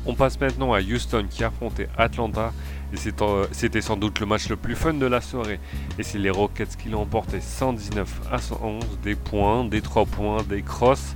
On 0.07 0.15
passe 0.15 0.41
maintenant 0.41 0.73
à 0.73 0.81
Houston 0.81 1.27
qui 1.29 1.45
affrontait 1.45 1.89
Atlanta 1.99 2.53
et 2.93 2.97
c'était 2.97 3.81
sans 3.83 3.97
doute 3.97 4.21
le 4.21 4.27
match 4.27 4.49
le 4.49 4.57
plus 4.57 4.75
fun 4.75 4.95
de 4.95 5.05
la 5.05 5.21
soirée. 5.21 5.61
Et 5.99 6.03
c'est 6.03 6.19
les 6.19 6.31
Rockets 6.31 6.77
qui 6.77 6.89
l'ont 6.89 7.03
emporté 7.03 7.41
119 7.41 8.23
à 8.33 8.39
111, 8.39 8.85
des 9.03 9.15
points, 9.15 9.65
des 9.65 9.83
3 9.83 10.07
points, 10.07 10.43
des 10.43 10.63
crosses 10.63 11.15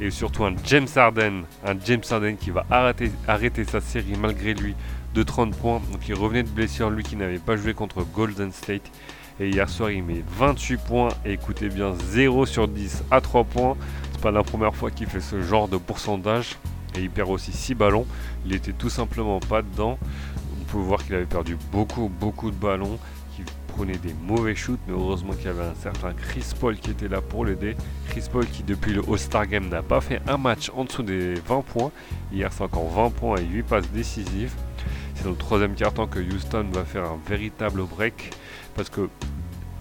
et 0.00 0.10
surtout 0.10 0.44
un 0.44 0.54
James 0.64 0.88
Harden, 0.96 1.42
un 1.64 1.76
James 1.84 2.02
Harden 2.10 2.34
qui 2.34 2.50
va 2.50 2.66
arrêter, 2.70 3.64
sa 3.64 3.80
série 3.80 4.16
malgré 4.18 4.54
lui 4.54 4.74
de 5.14 5.22
30 5.22 5.54
points. 5.54 5.80
Donc 5.92 6.08
il 6.08 6.14
revenait 6.14 6.42
de 6.42 6.48
blessure, 6.48 6.90
lui 6.90 7.04
qui 7.04 7.14
n'avait 7.14 7.38
pas 7.38 7.56
joué 7.56 7.74
contre 7.74 8.02
Golden 8.02 8.50
State. 8.50 8.90
Et 9.38 9.50
hier 9.50 9.68
soir, 9.68 9.90
il 9.90 10.02
met 10.02 10.24
28 10.36 10.80
points 10.80 11.08
et 11.24 11.32
écoutez 11.32 11.68
bien 11.68 11.94
0 11.94 12.44
sur 12.46 12.66
10 12.66 13.04
à 13.10 13.20
3 13.20 13.44
points. 13.44 13.76
C'est 14.10 14.20
pas 14.20 14.32
la 14.32 14.42
première 14.42 14.74
fois 14.74 14.90
qu'il 14.90 15.06
fait 15.06 15.20
ce 15.20 15.40
genre 15.40 15.68
de 15.68 15.76
pourcentage 15.76 16.56
et 16.96 17.00
il 17.00 17.10
perd 17.10 17.30
aussi 17.30 17.52
6 17.52 17.74
ballons. 17.74 18.06
Il 18.46 18.54
était 18.54 18.72
tout 18.72 18.90
simplement 18.90 19.40
pas 19.40 19.62
dedans. 19.62 19.98
pouvez 20.68 20.84
voir 20.84 21.04
qu'il 21.04 21.14
avait 21.14 21.26
perdu 21.26 21.56
beaucoup, 21.70 22.08
beaucoup 22.08 22.50
de 22.50 22.56
ballons, 22.56 22.98
qu'il 23.34 23.44
prenait 23.68 23.98
des 23.98 24.14
mauvais 24.26 24.54
shoots, 24.54 24.80
mais 24.86 24.94
heureusement 24.94 25.32
qu'il 25.32 25.46
y 25.46 25.48
avait 25.48 25.64
un 25.64 25.74
certain 25.74 26.12
Chris 26.12 26.46
Paul 26.58 26.76
qui 26.76 26.90
était 26.90 27.08
là 27.08 27.20
pour 27.20 27.44
l'aider. 27.44 27.76
Chris 28.08 28.24
Paul 28.30 28.46
qui 28.46 28.62
depuis 28.62 28.92
le 28.92 29.02
All-Star 29.08 29.46
Game 29.46 29.68
n'a 29.68 29.82
pas 29.82 30.00
fait 30.00 30.20
un 30.26 30.36
match 30.36 30.70
en 30.74 30.84
dessous 30.84 31.02
des 31.02 31.34
20 31.34 31.62
points. 31.62 31.90
Hier 32.32 32.50
c'est 32.52 32.64
encore 32.64 32.88
20 32.88 33.10
points 33.10 33.36
et 33.38 33.44
8 33.44 33.62
passes 33.64 33.90
décisives. 33.90 34.52
C'est 35.14 35.28
le 35.28 35.34
troisième 35.34 35.74
quart-temps 35.74 36.06
que 36.06 36.18
Houston 36.18 36.66
va 36.72 36.84
faire 36.84 37.04
un 37.04 37.18
véritable 37.28 37.82
break 37.84 38.32
parce 38.74 38.88
que 38.88 39.08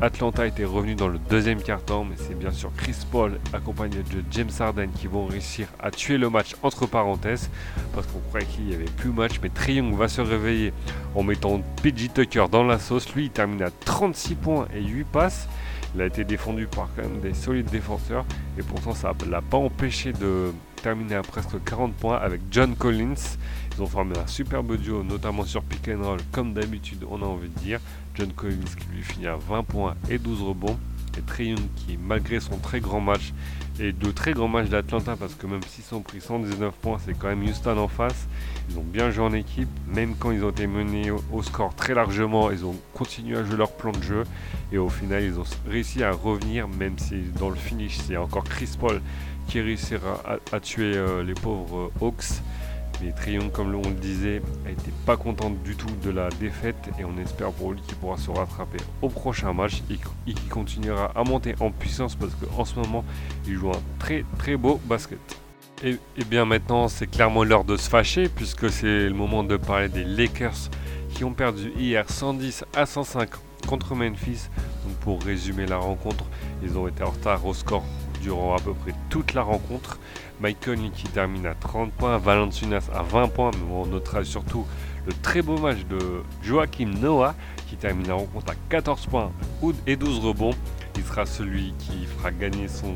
Atlanta 0.02 0.48
était 0.48 0.66
revenu 0.66 0.96
dans 0.96 1.08
le 1.08 1.20
deuxième 1.20 1.62
quart-temps, 1.62 2.04
mais 2.04 2.16
c'est 2.18 2.34
bien 2.34 2.52
sûr 2.52 2.72
Chris 2.76 2.98
Paul 3.12 3.40
accompagné 3.54 3.98
de 3.98 4.24
James 4.32 4.50
Harden 4.60 4.90
qui 4.96 5.06
vont 5.06 5.28
réussir 5.28 5.68
à 5.80 5.92
tuer 5.92 6.18
le 6.18 6.28
match 6.28 6.56
entre 6.64 6.88
parenthèses 6.88 7.52
parce 7.94 8.08
qu'on 8.08 8.20
croyait 8.20 8.48
qu'il 8.48 8.66
n'y 8.66 8.74
avait 8.74 8.86
plus 8.86 9.12
match. 9.12 9.40
Mais 9.44 9.52
Young 9.72 9.96
va 9.96 10.08
se 10.08 10.22
réveiller 10.22 10.74
en 11.14 11.22
mettant 11.22 11.62
PJ 11.84 12.12
Tucker 12.14 12.46
dans 12.52 12.64
la 12.64 12.80
sauce. 12.80 13.14
Lui, 13.14 13.26
il 13.26 13.30
termine 13.30 13.62
à 13.62 13.70
36 13.70 14.34
points 14.36 14.68
et 14.74 14.82
8 14.82 15.04
passes. 15.04 15.48
Il 15.94 16.02
a 16.02 16.08
été 16.08 16.24
défendu 16.24 16.66
par 16.66 16.90
quand 16.96 17.04
même 17.04 17.20
des 17.20 17.36
solides 17.36 17.70
défenseurs 17.70 18.26
et 18.58 18.64
pourtant 18.64 18.96
ça 18.96 19.14
ne 19.24 19.30
l'a 19.30 19.42
pas 19.42 19.58
empêché 19.58 20.14
de 20.14 20.52
terminer 20.82 21.16
à 21.16 21.22
presque 21.22 21.64
40 21.64 21.94
points 21.94 22.18
avec 22.18 22.42
John 22.52 22.76
Collins. 22.76 23.38
Ils 23.76 23.82
ont 23.82 23.88
formé 23.88 24.18
un 24.18 24.28
superbe 24.28 24.76
duo, 24.78 25.04
notamment 25.04 25.46
sur 25.46 25.64
pick 25.64 25.88
and 25.90 26.04
roll, 26.04 26.20
comme 26.32 26.54
d'habitude, 26.54 27.06
on 27.10 27.22
a 27.22 27.26
envie 27.26 27.50
de 27.50 27.60
dire. 27.60 27.80
John 28.16 28.32
Collins 28.34 28.76
qui 28.78 28.96
lui 28.96 29.04
finit 29.04 29.28
à 29.28 29.38
20 29.38 29.64
points 29.64 29.96
et 30.10 30.18
12 30.18 30.42
rebonds. 30.42 30.78
Et 31.18 31.22
Trey 31.22 31.48
Young 31.48 31.60
qui, 31.76 31.98
malgré 31.98 32.40
son 32.40 32.58
très 32.58 32.80
grand 32.80 33.02
match, 33.02 33.34
et 33.80 33.92
de 33.94 34.12
très 34.12 34.34
grands 34.34 34.48
matchs 34.48 34.70
d'Atlanta, 34.70 35.16
parce 35.16 35.34
que 35.34 35.48
même 35.48 35.62
s'ils 35.68 35.96
ont 35.96 36.02
pris 36.02 36.22
119 36.22 36.74
points, 36.76 36.98
c'est 37.04 37.14
quand 37.14 37.28
même 37.28 37.44
Houston 37.44 37.78
en 37.78 37.88
face. 37.88 38.28
Ils 38.70 38.78
ont 38.78 38.84
bien 38.84 39.12
joué 39.12 39.24
en 39.24 39.34
équipe, 39.34 39.70
même 39.88 40.16
quand 40.18 40.32
ils 40.32 40.44
ont 40.44 40.52
été 40.52 40.68
menés 40.68 41.12
au, 41.12 41.42
score 41.42 41.74
très 41.76 41.94
largement, 41.94 42.52
ils 42.52 42.66
ont 42.66 42.76
continué 42.94 43.38
à 43.38 43.44
jouer 43.44 43.58
leur 43.58 43.72
plan 43.72 43.92
de 43.92 44.02
jeu. 44.04 44.24
Et 44.72 44.78
au 44.78 44.90
final, 44.90 45.24
ils 45.24 45.40
ont 45.40 45.46
réussi 45.68 46.04
à 46.04 46.12
revenir, 46.12 46.68
même 46.68 46.98
si 46.98 47.22
dans 47.40 47.50
le 47.50 47.56
finish, 47.56 47.98
c'est 47.98 48.18
encore 48.18 48.44
Chris 48.44 48.70
Paul 48.80 49.02
qui 49.48 49.62
réussira 49.62 50.22
à, 50.52 50.60
tuer 50.60 50.96
euh, 50.96 51.24
les 51.24 51.34
pauvres 51.34 51.92
Hawks. 52.02 52.42
Mais 53.02 53.12
Trion, 53.14 53.50
comme 53.50 53.74
on 53.74 53.90
le 53.90 53.96
disait, 53.96 54.42
été 54.70 54.92
pas 55.06 55.18
content 55.18 55.50
du 55.50 55.76
tout 55.76 55.90
de 56.04 56.12
la 56.12 56.30
défaite 56.30 56.90
et 57.00 57.06
on 57.06 57.18
espère 57.18 57.52
pour 57.52 57.72
lui 57.72 57.82
qu'il 57.82 57.96
pourra 57.96 58.18
se 58.18 58.30
rattraper 58.30 58.78
au 59.02 59.10
prochain 59.10 59.54
match 59.54 59.82
et 59.90 59.98
qu'il 60.26 60.50
continuera 60.50 61.12
à 61.16 61.24
monter 61.24 61.56
en 61.60 61.72
puissance 61.72 62.16
parce 62.16 62.34
qu'en 62.36 62.64
ce 62.64 62.76
moment, 62.76 63.04
il 63.48 63.56
joue 63.56 63.72
un 63.72 63.82
très 63.98 64.24
très 64.38 64.56
beau 64.56 64.80
basket. 64.86 65.20
Et, 65.84 65.98
bien 66.30 66.46
maintenant, 66.46 66.88
c'est 66.88 67.08
clairement 67.08 67.44
l'heure 67.44 67.64
de 67.64 67.76
se 67.76 67.90
fâcher 67.90 68.30
puisque 68.30 68.70
c'est 68.70 69.08
le 69.08 69.16
moment 69.16 69.44
de 69.44 69.58
parler 69.58 69.90
des 69.90 70.04
Lakers 70.04 70.70
qui 71.16 71.24
ont 71.24 71.34
perdu 71.34 71.72
hier 71.76 72.08
110 72.08 72.66
à 72.76 72.86
105 72.86 73.30
contre 73.68 73.96
Memphis. 73.96 74.50
Donc 74.86 74.96
pour 74.98 75.24
résumer 75.24 75.66
la 75.66 75.78
rencontre, 75.78 76.26
ils 76.62 76.78
ont 76.78 76.88
été 76.88 77.04
en 77.04 77.10
retard 77.10 77.44
au 77.48 77.56
score 77.56 77.84
durant 78.22 78.56
à 78.56 78.60
peu 78.60 78.74
près 78.74 78.94
toute 79.10 79.34
la 79.34 79.42
rencontre. 79.42 80.00
Mike 80.40 80.66
Conley 80.66 80.90
qui 80.96 81.04
termine 81.04 81.46
à 81.46 81.54
30 81.54 81.92
points, 81.92 82.18
Valanciunas 82.18 82.90
à 82.94 83.04
20 83.04 83.28
points, 83.30 83.52
mais 83.54 83.74
on 83.74 83.86
notera 83.86 84.24
surtout 84.24 84.66
le 85.06 85.14
très 85.22 85.42
beau 85.42 85.58
match 85.58 85.80
de 85.90 86.00
Joachim 86.44 86.92
Noah 87.00 87.36
qui 87.68 87.76
termine 87.76 88.08
la 88.08 88.16
rencontre 88.16 88.52
à 88.52 88.56
14 88.70 89.06
points 89.08 89.32
et 89.88 89.96
12 89.96 90.20
rebonds. 90.20 90.54
Il 90.98 91.04
sera 91.04 91.26
celui 91.26 91.74
qui 91.80 92.06
fera 92.06 92.32
gagner 92.32 92.68
son 92.68 92.96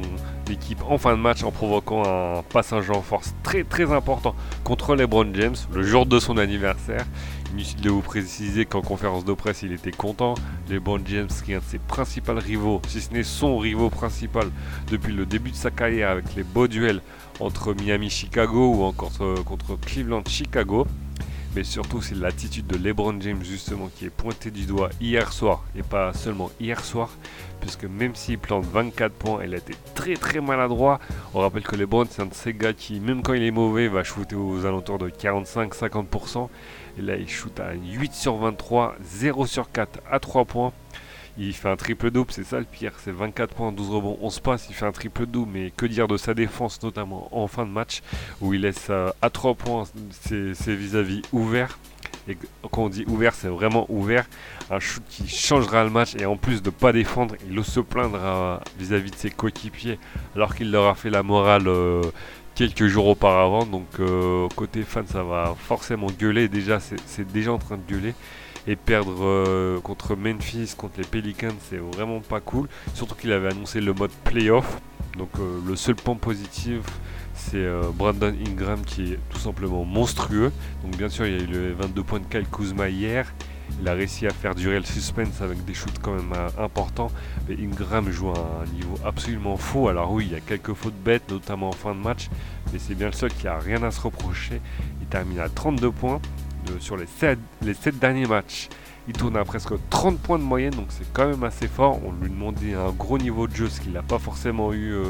équipe 0.51 0.84
en 0.88 0.98
fin 0.98 1.15
de 1.15 1.22
match 1.22 1.44
en 1.44 1.51
provoquant 1.51 2.03
un 2.05 2.44
passage 2.44 2.89
en 2.91 3.01
force 3.01 3.34
très 3.41 3.63
très 3.63 3.91
important 3.91 4.36
contre 4.63 4.96
LeBron 4.96 5.34
James 5.34 5.55
le 5.74 5.82
jour 5.82 6.05
de 6.05 6.20
son 6.20 6.38
anniversaire. 6.38 7.05
Inutile 7.54 7.82
de 7.82 7.90
vous 7.90 8.02
préciser 8.02 8.66
qu'en 8.66 8.82
conférence 8.82 9.25
de 9.25 9.34
presse 9.34 9.62
il 9.62 9.72
était 9.72 9.92
content. 9.92 10.36
LeBron 10.70 11.00
James 11.06 11.30
qui 11.44 11.54
est 11.54 11.56
un 11.56 11.60
de 11.60 11.64
ses 11.64 11.80
principaux 11.80 12.34
rivaux, 12.36 12.82
si 12.88 13.02
ce 13.02 13.14
n'est 13.14 13.24
son 13.24 13.58
rivaux 13.58 13.90
principal 13.90 14.50
depuis 14.92 15.14
le 15.14 15.25
début 15.25 15.52
de 15.52 15.56
sa 15.56 15.72
carrière 15.72 16.10
avec 16.10 16.36
les 16.36 16.44
beaux 16.44 16.68
duels 16.68 17.02
entre 17.40 17.74
Miami-Chicago 17.74 18.75
ou 18.75 18.84
encore 18.84 19.12
contre 19.46 19.75
Cleveland-Chicago 19.80 20.88
mais 21.56 21.64
surtout 21.64 22.02
c'est 22.02 22.16
l'attitude 22.16 22.68
de 22.68 22.78
LeBron 22.78 23.16
James 23.22 23.42
justement 23.42 23.90
qui 23.96 24.06
est 24.06 24.10
pointée 24.10 24.52
du 24.52 24.66
doigt 24.66 24.90
hier 25.00 25.32
soir 25.32 25.64
et 25.75 25.84
pas 25.84 26.14
seulement 26.14 26.52
hier 26.60 26.84
soir 26.84 27.10
puisque 27.62 27.86
même 27.86 28.14
s'il 28.14 28.38
plante 28.38 28.66
24 28.66 29.14
points 29.14 29.44
il 29.44 29.54
a 29.54 29.58
été 29.58 29.74
très 29.94 30.16
très 30.16 30.42
maladroit. 30.42 31.00
On 31.34 31.40
rappelle 31.40 31.64
que 31.64 31.78
LeBron 31.78 32.06
c'est 32.10 32.22
un 32.22 32.25
de 32.25 32.34
ces 32.34 32.54
gars 32.54 32.74
qui 32.74 33.00
même 33.00 33.24
quand 33.24 33.34
il 33.34 33.44
est 33.44 33.52
mauvais 33.52 33.88
va 33.88 34.04
shooter 34.04 34.36
aux 34.36 34.66
alentours 34.66 34.98
de 34.98 35.10
45-50% 35.10 36.50
et 36.98 37.02
là 37.02 37.16
il 37.16 37.30
shoot 37.30 37.60
à 37.60 37.74
8 37.74 38.14
sur 38.14 38.36
23 38.36 38.96
0 39.02 39.46
sur 39.46 39.72
4 39.72 40.00
à 40.10 40.20
3 40.20 40.46
points 40.46 40.74
il 41.38 41.54
fait 41.54 41.68
un 41.68 41.75
triple 41.75 42.12
double, 42.12 42.32
c'est 42.32 42.46
ça 42.46 42.60
le 42.60 42.66
pire. 42.66 42.94
C'est 43.04 43.12
24 43.12 43.54
points, 43.54 43.72
12 43.74 43.90
rebonds, 43.90 44.18
11 44.22 44.40
passes. 44.40 44.68
Il 44.70 44.75
fait 44.75 44.86
un 44.86 44.94
triple 44.94 45.25
double, 45.25 45.52
mais 45.52 45.72
que 45.75 45.86
dire 45.86 46.08
de 46.08 46.16
sa 46.16 46.34
défense, 46.34 46.82
notamment 46.82 47.28
en 47.32 47.48
fin 47.48 47.66
de 47.66 47.72
match, 47.72 48.02
où 48.40 48.54
il 48.54 48.62
laisse 48.62 48.88
euh, 48.90 49.10
à 49.22 49.30
3 49.30 49.56
points 49.56 49.84
ses 50.12 50.75
vis-à-vis 50.75 51.24
ouverts. 51.34 51.78
Et 52.28 52.38
quand 52.72 52.84
on 52.86 52.90
dit 52.90 53.04
ouvert, 53.08 53.36
c'est 53.36 53.50
vraiment 53.50 53.86
ouvert. 53.90 54.25
Un 54.72 54.80
shoot 54.80 55.04
qui 55.10 55.28
changera 55.28 55.84
le 55.84 55.90
match. 55.90 56.16
Et 56.16 56.25
en 56.25 56.38
plus 56.38 56.62
de 56.62 56.70
ne 56.70 56.75
pas 56.75 56.94
défendre, 56.94 57.36
il 57.50 57.64
se 57.64 57.82
plaindra 57.82 58.62
vis-à-vis 58.80 59.12
de 59.12 59.16
ses 59.16 59.30
coéquipiers, 59.30 60.00
alors 60.36 60.56
qu'il 60.56 60.72
leur 60.72 60.88
a 60.88 60.96
fait 60.96 61.10
la 61.10 61.22
morale. 61.22 61.68
Euh, 61.68 62.02
quelques 62.55 62.88
jours 62.88 63.07
auparavant 63.07 63.65
donc 63.65 63.88
euh, 64.00 64.47
côté 64.55 64.83
fan 64.83 65.05
ça 65.05 65.24
va 65.24 65.55
forcément 65.57 66.07
gueuler 66.07 66.47
déjà 66.47 66.79
c'est 66.79 67.31
déjà 67.31 67.51
en 67.51 67.57
train 67.57 67.77
de 67.77 67.83
gueuler 67.83 68.13
et 68.67 68.75
perdre 68.75 69.17
euh, 69.21 69.79
contre 69.81 70.15
Memphis, 70.15 70.74
contre 70.75 70.95
les 70.97 71.05
Pelicans, 71.05 71.53
c'est 71.69 71.77
vraiment 71.77 72.19
pas 72.19 72.39
cool. 72.39 72.67
Surtout 72.95 73.13
qu'il 73.13 73.31
avait 73.31 73.50
annoncé 73.50 73.79
le 73.79 73.93
mode 73.93 74.09
playoff. 74.24 74.81
Donc 75.19 75.29
euh, 75.38 75.59
le 75.67 75.75
seul 75.75 75.93
point 75.93 76.15
positif, 76.15 76.81
c'est 77.35 77.63
Brandon 77.93 78.33
Ingram 78.47 78.81
qui 78.83 79.13
est 79.13 79.19
tout 79.29 79.38
simplement 79.38 79.85
monstrueux. 79.85 80.51
Donc 80.83 80.97
bien 80.97 81.09
sûr, 81.09 81.27
il 81.27 81.33
y 81.33 81.39
a 81.39 81.43
eu 81.43 81.45
le 81.45 81.74
22 81.74 82.01
points 82.01 82.19
de 82.19 82.25
Kyle 82.25 82.47
Kuzma 82.51 82.89
hier. 82.89 83.31
Il 83.81 83.88
a 83.88 83.93
réussi 83.93 84.25
à 84.27 84.31
faire 84.31 84.55
durer 84.55 84.77
le 84.77 84.86
suspense 84.86 85.41
avec 85.41 85.63
des 85.65 85.74
shoots 85.74 86.00
quand 86.01 86.13
même 86.13 86.34
importants. 86.57 87.12
Mais 87.48 87.55
Ingram 87.62 88.10
joue 88.10 88.29
à 88.29 88.63
un 88.63 88.74
niveau 88.74 88.95
absolument 89.05 89.57
faux. 89.57 89.89
Alors 89.89 90.12
oui, 90.12 90.27
il 90.27 90.31
y 90.31 90.36
a 90.36 90.39
quelques 90.39 90.74
fautes 90.74 91.01
bêtes, 91.03 91.29
notamment 91.29 91.69
en 91.69 91.74
fin 91.74 91.93
de 91.93 92.00
match. 92.00 92.29
Mais 92.72 92.79
c'est 92.79 92.95
bien 92.95 93.07
le 93.07 93.13
seul 93.13 93.34
qui 93.34 93.48
a 93.48 93.57
rien 93.57 93.84
à 93.84 93.91
se 93.91 94.01
reprocher. 94.01 94.62
Il 95.01 95.07
termine 95.07 95.39
à 95.39 95.50
32 95.50 95.91
points 95.91 96.22
sur 96.79 96.98
les 96.98 97.07
7, 97.07 97.39
les 97.62 97.74
derniers 97.93 98.25
matchs. 98.25 98.69
Il 99.07 99.13
tourne 99.13 99.38
à 99.38 99.45
presque 99.45 99.74
30 99.89 100.19
points 100.19 100.39
de 100.39 100.43
moyenne, 100.43 100.74
donc 100.74 100.88
c'est 100.89 101.12
quand 101.13 101.27
même 101.27 101.43
assez 101.43 101.67
fort. 101.67 102.00
On 102.03 102.12
lui 102.24 102.29
demandait 102.29 102.74
un 102.74 102.89
gros 102.91 103.17
niveau 103.17 103.48
de 103.48 103.55
jeu, 103.55 103.69
ce 103.69 103.79
qu'il 103.79 103.91
n'a 103.91 104.01
pas 104.01 104.17
forcément 104.17 104.74
eu 104.74 104.93
euh, 104.93 105.03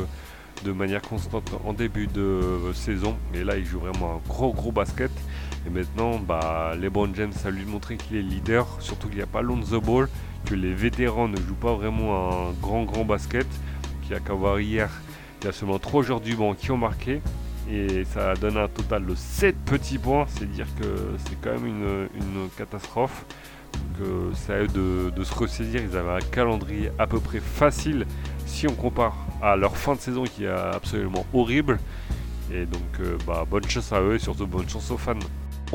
de 0.65 0.71
manière 0.73 1.01
constante 1.01 1.49
en 1.63 1.71
début 1.71 2.07
de 2.07 2.21
euh, 2.21 2.73
saison. 2.73 3.15
Mais 3.31 3.43
là, 3.43 3.57
il 3.57 3.65
joue 3.65 3.79
vraiment 3.79 4.15
un 4.15 4.27
gros 4.27 4.53
gros 4.53 4.71
basket. 4.71 5.11
Et 5.65 5.69
maintenant, 5.69 6.19
bah, 6.19 6.73
LeBron 6.79 7.09
James 7.15 7.33
a 7.43 7.49
lui 7.49 7.65
montré 7.65 7.97
qu'il 7.97 8.17
est 8.17 8.21
leader, 8.21 8.67
surtout 8.79 9.07
qu'il 9.07 9.17
n'y 9.17 9.23
a 9.23 9.27
pas 9.27 9.41
the 9.41 9.83
ball, 9.83 10.07
que 10.45 10.53
les 10.53 10.73
vétérans 10.73 11.27
ne 11.27 11.37
jouent 11.37 11.55
pas 11.55 11.73
vraiment 11.73 12.49
un 12.49 12.51
grand 12.61 12.83
grand 12.83 13.05
basket. 13.05 13.47
Qu'il 14.01 14.11
n'y 14.11 14.17
a 14.17 14.19
qu'à 14.19 14.33
voir 14.33 14.59
hier, 14.59 14.89
il 15.41 15.45
y 15.45 15.47
a 15.49 15.51
seulement 15.51 15.79
3 15.79 16.03
joueurs 16.03 16.21
du 16.21 16.35
banc 16.35 16.53
qui 16.53 16.71
ont 16.71 16.77
marqué 16.77 17.21
et 17.69 18.03
ça 18.05 18.35
donne 18.35 18.57
un 18.57 18.67
total 18.67 19.05
de 19.05 19.15
7 19.15 19.55
petits 19.65 19.97
points. 19.97 20.25
C'est 20.29 20.49
dire 20.49 20.67
que 20.79 20.85
c'est 21.25 21.39
quand 21.41 21.51
même 21.59 21.65
une, 21.65 22.49
catastrophe. 22.57 23.25
Donc 23.73 24.07
euh, 24.07 24.31
c'est 24.33 24.53
à 24.53 24.59
eux 24.59 24.67
de, 24.67 25.23
se 25.23 25.33
ressaisir. 25.33 25.81
Ils 25.81 25.97
avaient 25.97 26.23
un 26.23 26.29
calendrier 26.31 26.91
à 26.99 27.07
peu 27.07 27.19
près 27.19 27.39
facile 27.39 28.05
si 28.45 28.67
on 28.67 28.73
compare 28.73 29.15
à 29.41 29.55
leur 29.55 29.75
fin 29.75 29.95
de 29.95 29.99
saison 29.99 30.23
qui 30.23 30.45
est 30.45 30.49
absolument 30.49 31.25
horrible. 31.33 31.79
Et 32.53 32.65
donc 32.65 32.81
euh, 32.99 33.17
bah, 33.25 33.43
bonne 33.49 33.67
chance 33.67 33.91
à 33.91 34.01
eux 34.01 34.15
et 34.15 34.19
surtout 34.19 34.45
bonne 34.45 34.69
chance 34.69 34.91
aux 34.91 34.97
fans. 34.97 35.13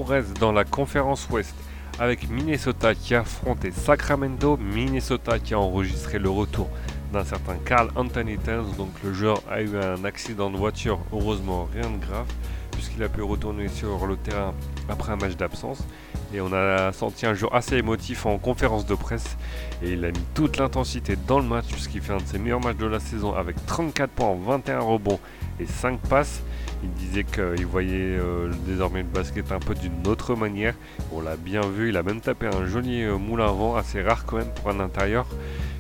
Reste 0.03 0.39
dans 0.39 0.53
la 0.53 0.65
conférence 0.65 1.29
Ouest 1.31 1.55
avec 1.99 2.29
Minnesota 2.31 2.95
qui 2.95 3.15
a 3.15 3.21
affronté 3.21 3.71
Sacramento. 3.71 4.57
Minnesota 4.57 5.39
qui 5.39 5.55
a 5.55 5.59
enregistré 5.59 6.19
le 6.19 6.31
retour 6.31 6.69
d'un 7.13 7.25
certain 7.25 7.57
Carl 7.65 7.91
Anthony 7.97 8.39
Towns. 8.39 8.77
Donc 8.77 8.91
le 9.05 9.13
joueur 9.13 9.43
a 9.51 9.61
eu 9.63 9.77
un 9.77 10.05
accident 10.05 10.51
de 10.51 10.57
voiture, 10.57 10.99
heureusement 11.13 11.69
rien 11.73 11.91
de 11.91 11.99
grave, 11.99 12.27
puisqu'il 12.73 13.03
a 13.03 13.09
pu 13.09 13.23
retourner 13.23 13.69
sur 13.69 14.07
le 14.07 14.17
terrain 14.17 14.55
après 14.89 15.13
un 15.13 15.17
match 15.17 15.37
d'absence. 15.37 15.87
Et 16.33 16.41
on 16.41 16.53
a 16.53 16.93
senti 16.93 17.27
un 17.27 17.35
jour 17.35 17.55
assez 17.55 17.77
émotif 17.77 18.25
en 18.25 18.39
conférence 18.39 18.87
de 18.87 18.95
presse. 18.95 19.37
Et 19.83 19.93
il 19.93 20.05
a 20.05 20.09
mis 20.09 20.25
toute 20.35 20.59
l'intensité 20.59 21.17
dans 21.27 21.41
le 21.41 21.47
match, 21.47 21.67
puisqu'il 21.67 22.01
fait 22.01 22.13
un 22.13 22.19
de 22.19 22.27
ses 22.27 22.39
meilleurs 22.39 22.61
matchs 22.61 22.77
de 22.77 22.87
la 22.87 23.01
saison 23.01 23.35
avec 23.35 23.57
34 23.67 24.11
points, 24.11 24.37
21 24.47 24.81
rebonds 24.81 25.19
et 25.59 25.67
5 25.67 25.99
passes. 26.01 26.43
Il 26.83 26.91
disait 26.93 27.25
qu'il 27.25 27.67
voyait 27.67 28.17
euh, 28.19 28.51
désormais 28.65 29.01
le 29.01 29.09
basket 29.09 29.53
un 29.53 29.59
peu 29.59 29.75
d'une 29.75 30.07
autre 30.07 30.35
manière. 30.35 30.75
On 31.13 31.21
l'a 31.21 31.37
bien 31.37 31.63
vu, 31.63 31.91
il 31.91 31.97
a 31.97 32.03
même 32.03 32.21
tapé 32.21 32.47
un 32.47 32.65
joli 32.65 33.03
euh, 33.03 33.19
moulin 33.19 33.47
avant, 33.47 33.77
assez 33.77 34.01
rare 34.01 34.25
quand 34.25 34.37
même 34.37 34.53
pour 34.55 34.71
un 34.71 34.81
intérieur, 34.81 35.27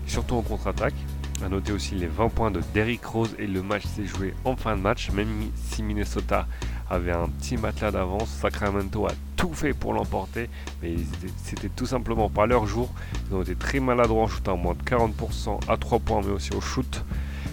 surtout 0.06 0.34
en 0.34 0.42
contre-attaque. 0.42 0.94
A 1.42 1.48
noter 1.48 1.72
aussi 1.72 1.94
les 1.94 2.06
20 2.06 2.28
points 2.28 2.50
de 2.50 2.60
Derrick 2.74 3.04
Rose 3.04 3.34
et 3.38 3.46
le 3.46 3.62
match 3.62 3.84
s'est 3.86 4.04
joué 4.04 4.34
en 4.44 4.56
fin 4.56 4.76
de 4.76 4.82
match, 4.82 5.10
même 5.10 5.50
si 5.54 5.82
Minnesota 5.82 6.46
avait 6.90 7.12
un 7.12 7.28
petit 7.28 7.56
matelas 7.56 7.90
d'avance. 7.90 8.28
Sacramento 8.28 9.06
a 9.06 9.12
tout 9.36 9.54
fait 9.54 9.72
pour 9.72 9.94
l'emporter, 9.94 10.50
mais 10.82 10.96
c'était 11.42 11.70
tout 11.70 11.86
simplement 11.86 12.28
pas 12.28 12.44
leur 12.44 12.66
jour. 12.66 12.90
Ils 13.28 13.36
ont 13.36 13.42
été 13.42 13.54
très 13.54 13.80
maladroits 13.80 14.24
en 14.24 14.28
shootant 14.28 14.58
moins 14.58 14.74
de 14.74 14.82
40% 14.82 15.60
à 15.66 15.78
3 15.78 15.98
points, 16.00 16.20
mais 16.22 16.32
aussi 16.32 16.52
au 16.52 16.60
shoot. 16.60 17.04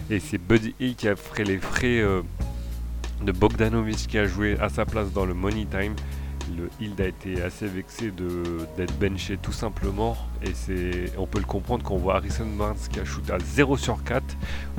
Et 0.10 0.20
c'est 0.20 0.38
Buddy 0.38 0.76
Hill 0.82 0.96
qui 0.96 1.08
a 1.08 1.16
fait 1.16 1.46
les 1.46 1.58
frais 1.58 2.02
euh, 2.02 2.22
de 3.22 3.32
Bogdanovic 3.32 4.08
qui 4.08 4.18
a 4.18 4.26
joué 4.26 4.60
à 4.60 4.68
sa 4.68 4.86
place 4.86 5.14
dans 5.14 5.26
le 5.26 5.34
Money 5.34 5.66
Time 5.66 5.96
le 6.56 6.70
Hild 6.80 7.00
a 7.02 7.08
été 7.08 7.42
assez 7.42 7.68
vexé 7.68 8.12
d'être 8.78 8.98
benché 9.00 9.38
tout 9.38 9.52
simplement. 9.52 10.18
Et 10.44 10.54
c'est, 10.54 11.12
on 11.18 11.26
peut 11.26 11.40
le 11.40 11.46
comprendre 11.46 11.84
quand 11.84 11.96
on 11.96 11.98
voit 11.98 12.18
Harrison 12.18 12.46
Barnes 12.46 12.78
qui 12.92 13.00
a 13.00 13.06
shooté 13.06 13.34
à 13.34 13.40
0 13.40 13.78
sur 13.78 14.04
4. 14.04 14.24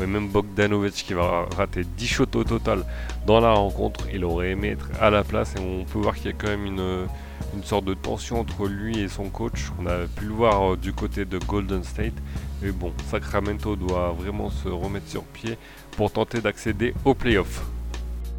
Et 0.00 0.06
même 0.06 0.28
Bogdanovic 0.28 0.94
qui 0.94 1.14
va 1.14 1.46
rater 1.56 1.84
10 1.84 2.06
shots 2.06 2.37
au 2.37 2.44
total 2.44 2.84
dans 3.26 3.40
la 3.40 3.52
rencontre. 3.52 4.06
Il 4.12 4.25
aurait 4.25 4.50
aimé 4.50 4.70
être 4.70 4.88
à 5.00 5.10
la 5.10 5.25
place. 5.25 5.54
Et 5.56 5.60
on 5.60 5.84
peut 5.84 5.98
voir 5.98 6.14
qu'il 6.14 6.26
y 6.26 6.30
a 6.30 6.37
quand 6.37 6.48
même 6.48 6.66
une, 6.66 7.06
une 7.54 7.64
sorte 7.64 7.84
de 7.84 7.94
tension 7.94 8.40
entre 8.40 8.66
lui 8.66 9.00
et 9.00 9.08
son 9.08 9.28
coach. 9.28 9.70
On 9.80 9.87
a 9.87 10.06
pu 10.06 10.26
le 10.26 10.34
voir 10.34 10.72
euh, 10.72 10.76
du 10.76 10.92
côté 10.92 11.25
de 11.25 11.38
Golden 11.38 11.84
State. 11.84 12.14
Mais 12.62 12.72
bon, 12.72 12.92
Sacramento 13.10 13.76
doit 13.76 14.12
vraiment 14.12 14.50
se 14.50 14.68
remettre 14.68 15.08
sur 15.08 15.22
pied 15.22 15.56
pour 15.92 16.12
tenter 16.12 16.40
d'accéder 16.40 16.94
aux 17.04 17.14
playoffs. 17.14 17.62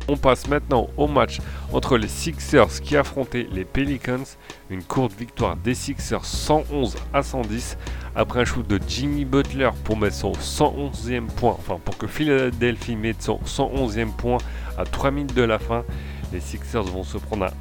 On 0.07 0.17
passe 0.17 0.47
maintenant 0.47 0.87
au 0.97 1.07
match 1.07 1.39
entre 1.71 1.97
les 1.97 2.07
Sixers 2.07 2.81
qui 2.81 2.97
affrontaient 2.97 3.47
les 3.51 3.65
Pelicans. 3.65 4.23
Une 4.69 4.83
courte 4.83 5.13
victoire 5.13 5.55
des 5.55 5.75
Sixers 5.75 6.25
111 6.25 6.95
à 7.13 7.21
110 7.21 7.77
après 8.15 8.41
un 8.41 8.45
shoot 8.45 8.67
de 8.67 8.79
Jimmy 8.87 9.25
Butler 9.25 9.69
pour 9.83 9.97
mettre 9.97 10.15
son 10.15 10.31
111e 10.31 11.27
point, 11.27 11.55
enfin 11.57 11.79
pour 11.83 11.97
que 11.97 12.07
Philadelphie 12.07 12.95
mette 12.95 13.21
son 13.21 13.39
111e 13.45 14.11
point 14.11 14.39
à 14.77 14.85
3 14.85 15.11
minutes 15.11 15.35
de 15.35 15.43
la 15.43 15.59
fin. 15.59 15.83
Les 16.33 16.39
Sixers 16.39 16.83
vont 16.83 17.03
se 17.03 17.17
prendre 17.17 17.45
à 17.45 17.53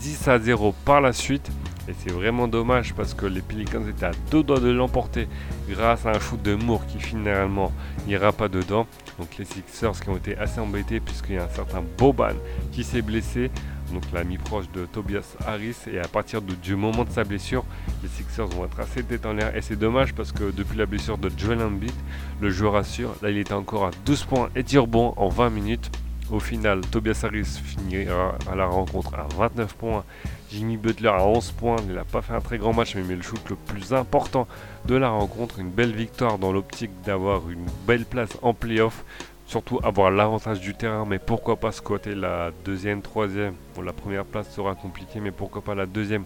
10 0.00 0.28
à 0.28 0.38
0 0.38 0.74
par 0.84 1.00
la 1.00 1.12
suite. 1.12 1.50
Et 1.88 1.92
c'est 1.98 2.12
vraiment 2.12 2.48
dommage 2.48 2.94
parce 2.94 3.12
que 3.12 3.26
les 3.26 3.42
Pelicans 3.42 3.86
étaient 3.86 4.06
à 4.06 4.12
deux 4.30 4.42
doigts 4.42 4.60
de 4.60 4.70
l'emporter 4.70 5.28
grâce 5.68 6.06
à 6.06 6.10
un 6.10 6.18
shoot 6.18 6.40
de 6.42 6.54
Moore 6.54 6.86
qui 6.86 6.98
finalement 6.98 7.72
n'ira 8.06 8.32
pas 8.32 8.48
dedans. 8.48 8.86
Donc 9.18 9.36
les 9.38 9.44
Sixers 9.44 10.00
qui 10.00 10.08
ont 10.08 10.16
été 10.16 10.36
assez 10.38 10.60
embêtés 10.60 11.00
puisqu'il 11.00 11.34
y 11.34 11.38
a 11.38 11.44
un 11.44 11.48
certain 11.48 11.82
Boban 11.98 12.34
qui 12.72 12.84
s'est 12.84 13.02
blessé, 13.02 13.50
donc 13.92 14.02
l'ami 14.12 14.38
proche 14.38 14.70
de 14.72 14.86
Tobias 14.86 15.36
Harris. 15.46 15.76
Et 15.92 15.98
à 15.98 16.08
partir 16.08 16.40
du 16.40 16.74
moment 16.74 17.04
de 17.04 17.10
sa 17.10 17.24
blessure, 17.24 17.64
les 18.02 18.08
Sixers 18.08 18.46
vont 18.46 18.64
être 18.64 18.80
assez 18.80 19.02
tête 19.02 19.26
en 19.26 19.34
l'air. 19.34 19.54
Et 19.54 19.60
c'est 19.60 19.76
dommage 19.76 20.14
parce 20.14 20.32
que 20.32 20.50
depuis 20.50 20.78
la 20.78 20.86
blessure 20.86 21.18
de 21.18 21.30
Joel 21.36 21.60
Embiid, 21.60 21.92
le 22.40 22.50
joueur 22.50 22.76
assure, 22.76 23.14
là 23.20 23.30
il 23.30 23.36
était 23.36 23.52
encore 23.52 23.84
à 23.84 23.90
12 24.06 24.24
points 24.24 24.48
et 24.56 24.64
tir 24.64 24.86
bon 24.86 25.12
en 25.18 25.28
20 25.28 25.50
minutes. 25.50 25.90
Au 26.30 26.40
final, 26.40 26.80
Tobias 26.80 27.20
Harris 27.22 27.60
finira 27.62 28.36
à 28.50 28.54
la 28.56 28.66
rencontre 28.66 29.14
à 29.14 29.26
29 29.36 29.74
points. 29.74 30.04
Jimmy 30.50 30.76
Butler 30.76 31.10
à 31.10 31.26
11 31.26 31.52
points. 31.52 31.76
Il 31.86 31.94
n'a 31.94 32.04
pas 32.04 32.22
fait 32.22 32.32
un 32.32 32.40
très 32.40 32.58
grand 32.58 32.72
match, 32.72 32.96
mais 32.96 33.14
le 33.14 33.22
shoot 33.22 33.40
le 33.50 33.56
plus 33.56 33.92
important 33.92 34.48
de 34.86 34.96
la 34.96 35.10
rencontre. 35.10 35.58
Une 35.58 35.70
belle 35.70 35.92
victoire 35.92 36.38
dans 36.38 36.50
l'optique 36.50 36.90
d'avoir 37.04 37.48
une 37.50 37.66
belle 37.86 38.06
place 38.06 38.30
en 38.42 38.54
playoff. 38.54 39.04
Surtout 39.46 39.78
avoir 39.84 40.10
l'avantage 40.10 40.60
du 40.60 40.74
terrain, 40.74 41.04
mais 41.06 41.18
pourquoi 41.18 41.56
pas 41.56 41.70
squatter 41.70 42.14
la 42.14 42.50
deuxième, 42.64 43.02
troisième? 43.02 43.54
Bon, 43.76 43.82
la 43.82 43.92
première 43.92 44.24
place 44.24 44.50
sera 44.50 44.74
compliquée, 44.74 45.20
mais 45.20 45.30
pourquoi 45.30 45.60
pas 45.60 45.74
la 45.74 45.84
deuxième 45.84 46.24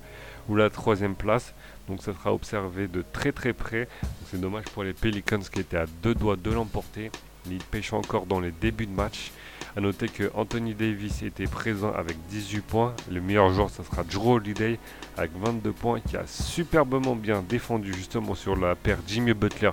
ou 0.49 0.55
la 0.55 0.71
troisième 0.71 1.17
place? 1.17 1.53
Donc 1.89 2.01
ça 2.03 2.15
sera 2.15 2.33
observé 2.33 2.87
de 2.87 3.03
très 3.13 3.33
très 3.33 3.53
près. 3.53 3.89
C'est 4.27 4.41
dommage 4.41 4.67
pour 4.67 4.85
les 4.85 4.93
Pelicans 4.93 5.41
qui 5.41 5.61
étaient 5.61 5.77
à 5.77 5.87
deux 6.03 6.15
doigts 6.15 6.37
de 6.37 6.53
l'emporter. 6.53 7.11
Ils 7.51 7.63
pêchent 7.63 7.93
encore 7.93 8.27
dans 8.27 8.41
les 8.41 8.51
débuts 8.51 8.87
de 8.87 8.93
match. 8.93 9.33
A 9.77 9.81
noter 9.81 10.09
que 10.09 10.31
Anthony 10.35 10.75
Davis 10.75 11.23
était 11.23 11.47
présent 11.47 11.93
avec 11.93 12.17
18 12.31 12.61
points. 12.63 12.95
Le 13.11 13.21
meilleur 13.21 13.53
joueur, 13.53 13.71
ce 13.71 13.83
sera 13.83 14.03
Joe 14.09 14.27
Holiday 14.27 14.79
avec 15.17 15.31
22 15.37 15.73
points 15.73 16.01
qui 16.01 16.17
a 16.17 16.27
superbement 16.27 17.15
bien 17.15 17.45
défendu 17.49 17.93
justement 17.93 18.35
sur 18.35 18.57
la 18.57 18.75
paire 18.75 18.99
Jimmy 19.07 19.35
Butler 19.35 19.71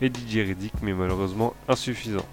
et 0.00 0.08
Didier 0.08 0.44
Riddick, 0.44 0.74
mais 0.82 0.92
malheureusement 0.92 1.54
insuffisant. 1.68 2.26